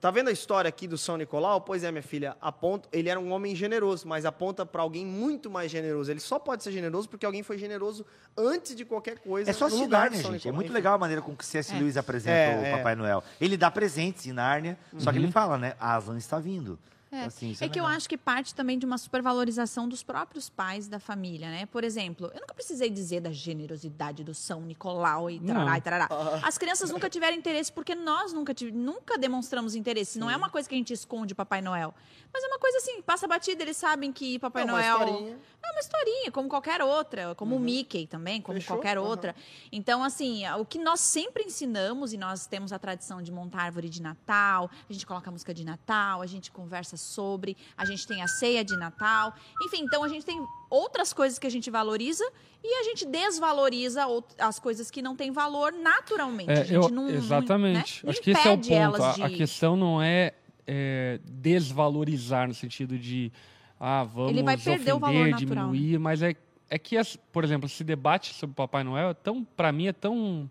[0.00, 1.60] Tá vendo a história aqui do São Nicolau?
[1.60, 5.48] Pois é, minha filha, aponta, ele era um homem generoso, mas aponta pra alguém muito
[5.48, 6.10] mais generoso.
[6.10, 8.04] Ele só pode ser generoso porque alguém foi generoso
[8.36, 9.48] antes de qualquer coisa.
[9.48, 10.48] É só no lugar São gente.
[10.48, 11.72] É muito legal a maneira com que C.S.
[11.74, 12.76] Lewis apresenta É, o é.
[12.78, 13.22] Papai Noel.
[13.40, 15.24] Ele dá presentes em Nárnia, só que Uhum.
[15.24, 15.74] ele fala, né?
[15.78, 16.76] Aslan está vindo.
[17.12, 20.48] É, Assim, isso é que eu acho que parte também de uma supervalorização dos próprios
[20.48, 21.66] pais da família, né?
[21.66, 26.08] Por exemplo, eu nunca precisei dizer da generosidade do São Nicolau e tarará e tarará.
[26.44, 30.18] As crianças nunca tiveram interesse porque nós nunca, tive- nunca demonstramos interesse.
[30.20, 31.92] Não é uma coisa que a gente esconde Papai Noel.
[32.32, 34.98] Mas é uma coisa assim, passa batida, eles sabem que Papai É uma Noel...
[35.00, 35.38] historinha.
[35.62, 38.76] É uma historinha, como qualquer outra, como o Mickey também, como Fechou?
[38.76, 39.04] qualquer Uhum.
[39.04, 39.34] outra.
[39.70, 43.88] Então, assim, o que nós sempre ensinamos, e nós temos a tradição de montar árvore
[43.90, 48.22] de Natal, a gente coloca música de Natal, a gente conversa sobre, a gente tem
[48.22, 49.34] a ceia de Natal.
[49.62, 52.24] Enfim, então a gente tem outras coisas que a gente valoriza
[52.62, 54.04] e a gente desvaloriza
[54.38, 56.50] as coisas que não têm valor naturalmente.
[56.50, 57.96] a É, gente eu- não, não- exatamente.
[57.96, 58.00] né?
[58.04, 59.02] Não Acho que esse é o ponto.
[59.02, 59.22] A, de...
[59.22, 60.34] a questão não é,
[60.66, 63.32] é, desvalorizar no sentido de
[63.78, 65.72] ah, vamos Ele vai perder o valor ofender, natural, né?
[65.72, 66.36] diminuir, mas é,
[66.68, 69.86] é que, as- por exemplo, esse debate sobre o Papai Noel é tão, para mim,
[69.88, 70.48] é tão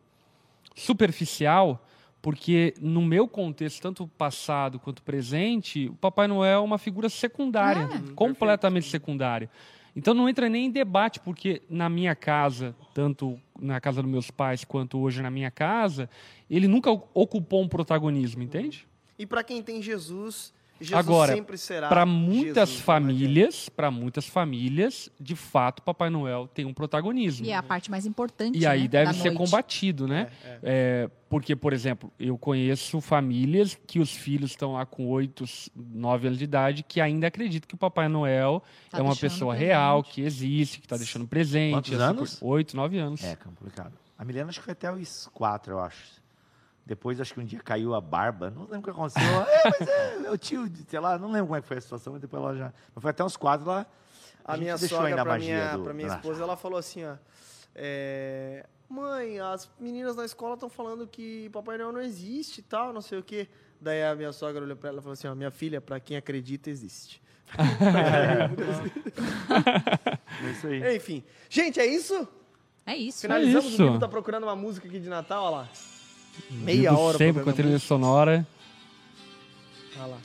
[0.75, 1.83] superficial,
[2.21, 7.83] porque no meu contexto, tanto passado quanto presente, o Papai Noel é uma figura secundária,
[7.83, 8.13] É.
[8.13, 9.49] completamente secundária.
[9.95, 14.29] Então não entra nem em debate, porque na minha casa, tanto na casa dos meus
[14.31, 16.09] pais quanto hoje na minha casa,
[16.49, 18.87] ele nunca ocupou um protagonismo, entende?
[19.17, 21.87] E pra quem tem Jesus, Jesus Agora, sempre será.
[21.89, 27.45] Para muitas Jesus, não famílias, para muitas famílias, de fato, Papai Noel tem um protagonismo.
[27.45, 29.37] E é a parte mais importante, E aí né, deve da ser noite.
[29.37, 30.29] combatido, né?
[30.63, 35.43] É, porque, por exemplo, eu conheço famílias que os filhos estão lá com 8,
[35.75, 39.53] 9 anos de idade que ainda acreditam que o Papai Noel Tá é uma pessoa
[39.53, 39.67] presente.
[39.69, 41.73] real, que existe, que está deixando presente.
[41.75, 42.39] Quantos essa anos?
[42.39, 42.53] coisa.
[42.53, 43.23] 8, 9 anos.
[43.23, 43.93] É, complicado.
[44.17, 46.18] A Milena acho que foi até os quatro, eu acho.
[46.89, 48.49] Depois acho que um dia caiu a barba.
[48.49, 49.21] Não lembro o que aconteceu.
[49.47, 52.13] é, mas é, meu tio, sei lá, não lembro como é que foi a situação,
[52.13, 52.73] mas depois ela já.
[52.95, 53.85] Mas foi até uns quatro lá.
[54.43, 57.05] A, gente minha sogra, a pra magia minha, do- pra minha esposa, ela falou assim,
[57.05, 57.15] ó.
[57.75, 62.91] é, Mãe, as meninas na escola estão falando que Papai Noel não existe e tal,
[62.91, 63.47] não sei o quê.
[63.79, 66.17] Daí a minha sogra olhou pra ela e falou assim, ó, minha filha, pra quem
[66.17, 67.21] acredita, existe.
[70.41, 70.95] É isso aí.
[70.95, 71.23] Enfim.
[71.49, 72.27] Gente, é isso?
[72.85, 73.21] É isso.
[73.21, 73.65] Finalizamos.
[73.73, 73.83] isso.
[73.83, 75.69] O Bibo tá procurando uma música aqui de Natal, olha lá.
[76.49, 78.45] Meia hora Sempre com a trilha sonora.
[79.97, 80.17] Olha lá.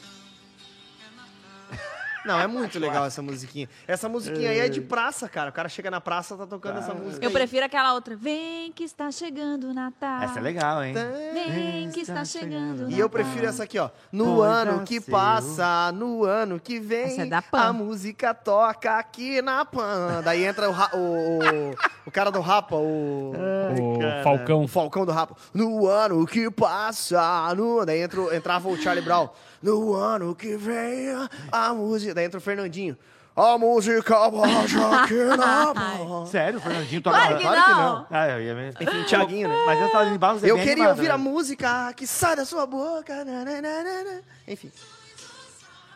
[2.25, 3.69] Não, é muito legal essa musiquinha.
[3.87, 5.51] Essa musiquinha aí é de praça, cara.
[5.51, 7.35] O cara chega na praça, tá tocando essa música Eu aí.
[7.35, 8.17] prefiro aquela outra.
[8.17, 10.23] Vem que está chegando o Natal.
[10.23, 10.95] Essa é legal, hein?
[10.95, 13.11] Vem que está chegando o E eu Natal.
[13.11, 13.91] prefiro essa aqui, ó.
[14.11, 15.13] No Pois ano que nasceu.
[15.13, 17.59] passa, no ano que vem, Essa é da Pan.
[17.61, 20.23] a música toca aqui na Pan.
[20.25, 21.75] Daí entra o, ra- o, o,
[22.07, 24.65] o cara do Rapa, o, O Falcão.
[24.65, 25.37] o Falcão do Rapa.
[25.53, 27.85] No ano que passa, no...
[27.85, 29.29] daí entra, entrava o Charlie Brown.
[29.65, 31.09] No ano que vem,
[31.51, 32.13] a música...
[32.13, 32.99] Daí entra o Fernandinho.
[33.35, 36.27] A música baixa aqui na.
[36.27, 37.17] Sério, o Fernandinho toca.
[37.17, 38.07] Claro que Claro que não.
[38.11, 38.83] Ah, eu ia mesmo.
[38.83, 39.63] Enfim, o Thiaguinho, né?
[39.65, 41.15] Mas essa de Barros é Eu bem queria animada, ouvir né?
[41.15, 43.25] a música que sai da sua boca.
[43.25, 44.23] nananana.
[44.47, 44.71] Enfim.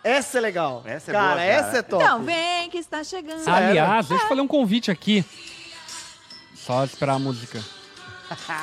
[0.03, 0.83] Essa é legal.
[0.87, 1.45] Essa é cara, boa, cara.
[1.45, 2.03] essa é top.
[2.03, 3.47] Então, vem que está chegando.
[3.47, 5.23] Aliás, deixa eu fazer um convite aqui.
[6.57, 7.62] Só esperar a música.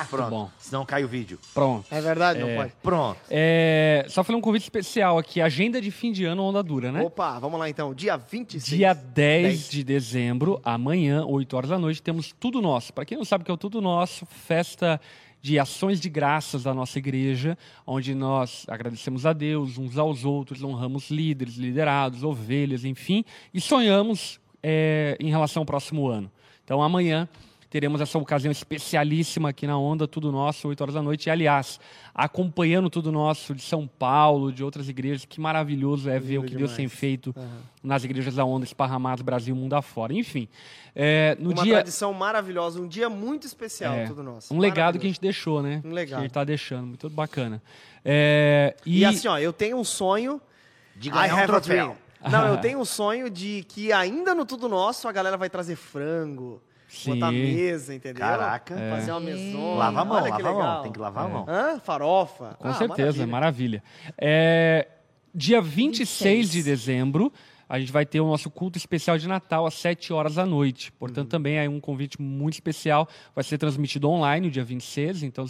[0.08, 0.30] Pronto.
[0.30, 0.50] bom.
[0.58, 1.38] Senão cai o vídeo.
[1.54, 1.86] Pronto.
[1.90, 2.56] É verdade, não É.
[2.56, 2.72] pode.
[2.82, 3.18] Pronto.
[3.30, 5.40] É, só fazer um convite especial aqui.
[5.40, 7.02] Agenda de fim de ano Onda Dura, né?
[7.02, 7.94] Opa, vamos lá então.
[7.94, 8.64] Dia 26.
[8.78, 9.70] Dia 10, 10.
[9.70, 12.92] de dezembro, amanhã, 8 horas da noite, temos Tudo Nosso.
[12.92, 15.00] Para quem não sabe o que é o Tudo Nosso, festa
[15.42, 17.56] de ações de graças da nossa igreja,
[17.86, 24.40] onde nós agradecemos a Deus uns aos outros, honramos líderes, liderados, ovelhas, enfim, e sonhamos
[24.60, 26.28] é, em relação ao próximo ano.
[26.64, 27.28] Então, amanhã
[27.68, 31.26] teremos essa ocasião especialíssima aqui na Onda, Tudo Nosso, 8 horas da noite.
[31.26, 31.80] E, aliás,
[32.14, 36.54] acompanhando Tudo Nosso de São Paulo, de outras igrejas, que maravilhoso é ver o que
[36.54, 36.98] Deus tem demais.
[36.98, 37.34] feito
[37.82, 40.12] nas igrejas da Onda esparramadas Brasil mundo afora.
[40.12, 40.48] Enfim,
[40.94, 41.74] é, no Uma dia...
[41.74, 44.54] tradição maravilhosa, um dia muito especial, é, tudo nosso.
[44.54, 45.82] um legado que a gente deixou, né?
[45.84, 46.08] Um legado.
[46.08, 47.62] Que a gente tá deixando, muito bacana.
[48.04, 50.40] É, e, E assim, ó, eu tenho um sonho.
[50.94, 51.96] De I ganhar um troféu.
[52.30, 55.76] Não, eu tenho um sonho de que ainda no Tudo Nosso a galera vai trazer
[55.76, 56.62] frango,
[56.98, 57.14] Sim.
[57.14, 58.20] botar mesa, entendeu?
[58.20, 58.76] Caraca.
[58.90, 59.74] Fazer uma mesona.
[59.76, 60.74] Lava a mão, Olha que lava a legal.
[60.74, 60.82] mão.
[60.82, 61.46] Tem que lavar a mão.
[61.48, 61.78] Hã?
[61.80, 62.56] Farofa.
[62.58, 63.82] Com Ah, certeza, maravilha.
[63.82, 63.82] maravilha.
[64.18, 64.88] É,
[65.34, 66.64] dia 26 de 26.
[66.64, 67.32] dezembro,
[67.68, 70.90] a gente vai ter o nosso culto especial de Natal às 7 horas da noite.
[70.90, 70.96] Uhum.
[70.98, 73.08] Portanto, também é um convite muito especial.
[73.34, 75.44] Vai ser transmitido online, no dia 26, então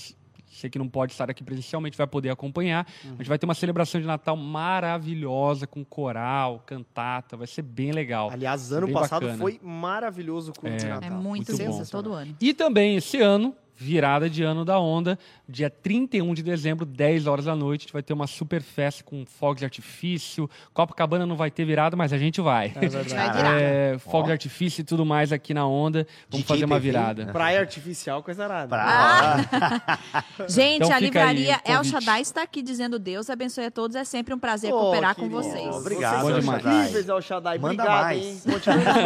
[0.57, 2.87] você que não pode estar aqui presencialmente vai poder acompanhar.
[3.05, 3.13] Uhum.
[3.15, 7.93] A gente vai ter uma celebração de Natal maravilhosa, com coral, cantata, vai ser bem
[7.93, 8.31] legal.
[8.31, 9.39] Aliás, ano Bem passado bacana.
[9.43, 10.89] foi maravilhoso o culto de É.
[10.89, 11.09] Natal.
[11.09, 12.37] É muito, Muito bom, todo ano.
[12.41, 15.19] E também esse ano, virada de ano da onda,
[15.49, 19.05] dia 31 de dezembro, 10 horas da noite, a gente vai ter uma super festa
[19.05, 20.49] com fogos de artifício.
[20.73, 22.73] Copacabana não vai ter virada, mas a gente vai.
[22.75, 23.37] É verdade.
[23.57, 26.07] É, fogos de artifício e tudo mais aqui na onda.
[26.31, 27.25] Vamos DJ fazer uma virada.
[27.27, 27.33] né?
[27.33, 28.69] Praia artificial, coisa arada.
[28.69, 29.99] Pra...
[30.49, 31.85] Gente, Então a aí livraria o El.
[31.85, 33.95] Shaddai está aqui dizendo Deus abençoe a todos.
[33.97, 35.75] É sempre um prazer Oh, cooperar com vocês.
[35.75, 37.59] Obrigado, Vocês são incríveis, El Shaddai.
[37.59, 38.25] Manda Obrigado, mais.
[38.25, 38.41] hein?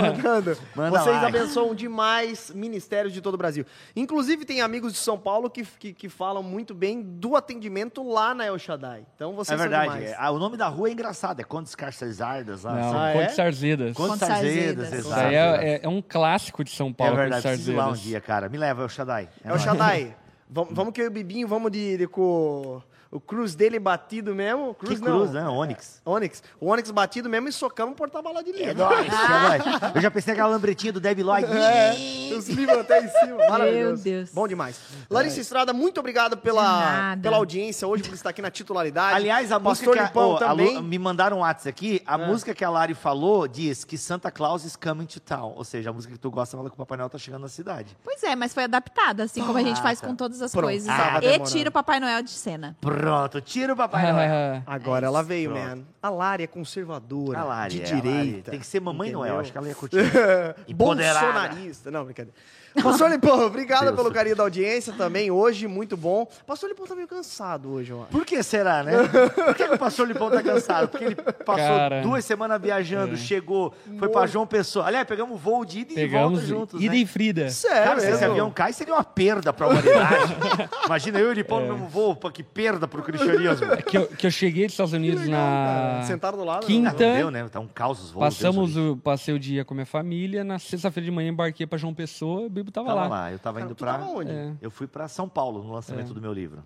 [0.02, 0.58] Mandando.
[0.74, 1.24] Manda Vocês mais.
[1.34, 3.64] abençoam demais ministérios de todo o Brasil.
[3.94, 8.34] Inclusive, tem amigos de São Paulo que, que, que falam muito bem do atendimento lá
[8.34, 9.06] na El Shaddai.
[9.14, 9.88] Então, É vocês verdade.
[9.90, 10.16] são demais.
[10.18, 11.40] Ah, o nome da rua é engraçado.
[11.40, 12.62] É Condes Carcesardas.
[12.64, 12.72] lá.
[12.74, 13.28] Não, Ah, Conde é?
[13.30, 13.96] Sarzedas.
[13.96, 14.86] Condes Condes Sarzedas.
[14.92, 15.22] Isso exato.
[15.22, 15.34] é,
[15.74, 18.20] é- é um clássico de São É Paulo, Conde verdade, preciso ir lá um dia,
[18.20, 18.48] cara.
[18.48, 19.28] Me leva, El Shaddai.
[19.42, 19.62] É El nóis.
[19.62, 20.16] Shaddai,
[20.48, 24.34] vamos, vamos que eu e o Bibinho vamos de, de com o cruz dele batido
[24.34, 24.74] mesmo.
[24.74, 25.42] Que Cruz cruz, não.
[25.42, 25.48] né?
[25.48, 26.00] Onix.
[26.04, 26.42] Onix.
[26.60, 28.84] O Onix batido mesmo e socamos o porta-bala de É livro.
[28.84, 29.10] nóis, é
[29.82, 29.94] nóis.
[29.96, 31.46] Eu já pensei aquela lambretinha do Debbie Lloyd.
[31.50, 33.36] É, os livros até em cima.
[33.48, 33.94] Maravilhoso.
[33.94, 34.30] Meu Deus.
[34.32, 34.78] Bom demais.
[35.10, 39.16] Larissa Estrada, muito obrigado pela, pela audiência hoje, por estar aqui na titularidade.
[39.16, 40.76] Aliás, a música Pastor que a, oh, a também.
[40.76, 42.02] Lu- me mandaram um WhatsApp aqui.
[42.06, 45.52] A música que a Lari falou diz que Santa Claus is coming to town.
[45.56, 47.48] Ou seja, a música que tu gosta fala que o Papai Noel tá chegando na
[47.48, 47.96] cidade.
[48.04, 50.64] Pois é, mas foi adaptada, assim como a gente Ah, faz com todas as Pronto,
[50.66, 50.86] coisas.
[50.86, 52.76] tava e tira o Papai Noel de cena.
[52.80, 52.99] Pronto,
[53.44, 54.62] tira o Papai Noel.
[54.66, 55.64] Agora ela veio, Pronto.
[55.64, 55.82] man.
[56.02, 58.00] A Lari é conservadora, A Lari, de é, a Lari.
[58.10, 58.50] direita.
[58.50, 59.20] Tem que ser Mamãe entendeu?
[59.28, 59.40] Noel.
[59.40, 59.96] Acho que ela ia curtir.
[60.74, 61.90] Bolsonarista.
[61.90, 62.36] Não, brincadeira.
[62.82, 63.96] Pastor Lipão, obrigado Deus.
[63.96, 66.26] pelo carinho da audiência também hoje, muito bom.
[66.46, 68.04] Pastor Lipão tá meio cansado hoje, ó.
[68.04, 68.92] Por que será, né?
[69.34, 70.88] Por que, que o pastor Lipão tá cansado?
[70.88, 72.02] Porque ele passou Cara.
[72.02, 74.86] duas semanas viajando, chegou, foi pra João Pessoa.
[74.86, 77.00] Aliás, pegamos voo de ida e Pegamos volta juntos, ida né?
[77.00, 77.50] e Frida.
[77.50, 80.36] Sério, Cara, se esse avião cai, seria uma perda pra humanidade.
[80.86, 83.66] Imagina eu e o Lipão no mesmo voo, pô, que perda pro cristianismo.
[83.86, 86.66] Que eu, que eu cheguei dos Estados Unidos na Sentaram do lado.
[86.66, 86.90] quinta.
[86.90, 87.48] Não deu, né?
[87.48, 88.24] Tá um caos os voos.
[88.24, 90.44] Passamos Deus o, passei o dia com a minha família.
[90.44, 92.48] Na sexta-feira de manhã embarquei para João Pessoa.
[92.60, 93.08] Bibo tava, Tava lá.
[93.08, 94.30] lá, eu tava Cara, indo tava onde?
[94.30, 94.54] É.
[94.60, 96.64] Eu fui pra São Paulo no lançamento do meu livro.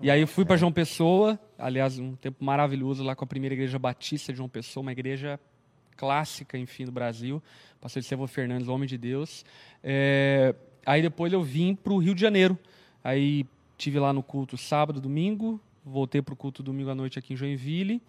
[0.00, 1.38] E aí eu fui para João Pessoa.
[1.58, 5.40] Aliás, um tempo maravilhoso lá com a primeira igreja batista de João Pessoa, uma igreja
[5.96, 7.42] clássica, enfim, do Brasil.
[7.80, 9.44] Pastor Estevão Fernandes, homem de Deus.
[9.82, 12.58] É, aí depois eu vim para o Rio de Janeiro.
[13.02, 13.46] Aí
[13.78, 15.60] tive lá no culto sábado, domingo.
[15.84, 18.02] Voltei para o culto domingo à noite aqui em Joinville.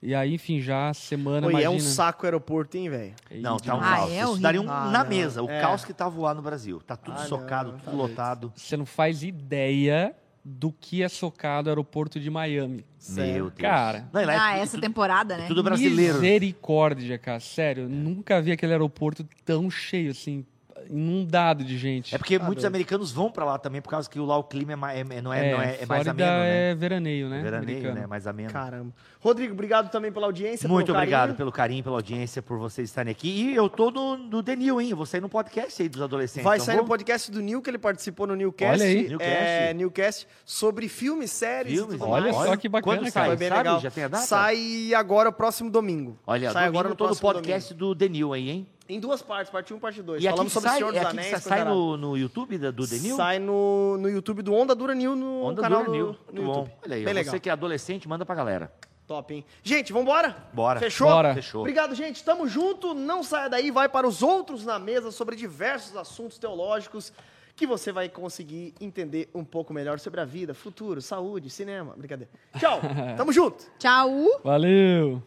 [0.00, 1.70] E aí, enfim, já semana, é imagina.
[1.70, 3.14] um saco o aeroporto, hein, velho?
[3.40, 4.10] Não, tá um Ah, caos.
[4.12, 5.10] é Isso daria um Ah, na não.
[5.10, 5.60] mesa, o É.
[5.60, 6.80] caos que tá voando no Brasil.
[6.86, 8.52] Tá tudo Ah, socado, não, tudo tá lotado.
[8.54, 12.86] Você não faz ideia do que é socado o aeroporto de Miami.
[13.10, 13.52] Meu Deus.
[13.58, 14.08] Cara.
[14.12, 15.46] Não, lá é Ah, tudo- essa tudo- temporada, né?
[15.48, 16.14] tudo brasileiro.
[16.14, 17.40] Misericórdia, cara.
[17.40, 20.46] Sério, eu nunca vi aquele aeroporto tão cheio, assim,
[20.90, 22.14] inundado de gente.
[22.14, 22.72] É porque Tá muitos doido.
[22.72, 25.32] americanos vão pra lá também, por causa que lá o clima é, ma- é- não
[25.32, 26.70] é, É, não é, é mais ameno, né?
[26.70, 27.42] é veraneio, né?
[27.42, 28.00] Veraneio, americano.
[28.00, 28.06] né?
[28.06, 28.50] Mais ameno.
[28.52, 28.92] Caramba.
[29.20, 30.68] Rodrigo, obrigado também pela audiência.
[30.68, 31.36] Muito pelo obrigado carinho.
[31.36, 33.28] pelo carinho, pela audiência, por vocês estarem aqui.
[33.28, 34.90] E eu tô no, no Denil, hein?
[34.90, 36.44] Eu vou sair no podcast aí dos adolescentes.
[36.44, 36.84] Vai não sair vou?
[36.84, 38.80] no podcast do Nil, que ele participou no Newcast.
[38.80, 39.08] Olha aí.
[39.08, 39.32] Newcast.
[39.34, 42.46] É, Newcast, sobre filmes, séries Filmes, e tudo Olha mais.
[42.48, 43.10] só que bacana, Quando cara.
[43.12, 43.58] sai, Foi bem sabe?
[43.58, 43.80] legal.
[43.80, 44.24] Já tem a data?
[44.24, 46.16] Sai agora, próximo domingo.
[46.26, 48.66] Olha, sai domingo agora no tô no próximo podcast do Denil aí, hein?
[48.88, 50.22] Em duas partes, parte 1 um, parte 2.
[50.22, 51.42] E aqui Falamos sobre sai, Senhor é dos que Anéis.
[51.42, 52.96] sai no, no YouTube da- do arada.
[52.96, 53.16] Denil?
[53.16, 56.06] Sai no, no YouTube do Onda Dura Nil, no Onda canal Dura do, Nil.
[56.06, 56.58] no Muito bom.
[56.60, 56.72] YouTube.
[56.86, 57.30] Olha aí, Bem legal.
[57.32, 58.72] você que é adolescente, manda pra galera.
[59.06, 59.44] Top, hein?
[59.62, 60.36] Gente, vambora?
[60.52, 60.80] Bora.
[60.80, 61.08] Fechou?
[61.08, 61.34] Bora.
[61.34, 61.60] Fechou.
[61.62, 62.22] Obrigado, gente.
[62.24, 62.92] Tamo junto.
[62.94, 63.70] Não saia daí.
[63.70, 67.12] Vai para os outros na mesa sobre diversos assuntos teológicos
[67.56, 71.94] que você vai conseguir entender um pouco melhor sobre a vida, futuro, saúde, cinema.
[71.96, 72.30] Brincadeira.
[72.58, 72.80] Tchau.
[73.16, 73.64] Tamo junto.
[73.78, 74.40] Tchau!
[74.44, 75.22] Valeu!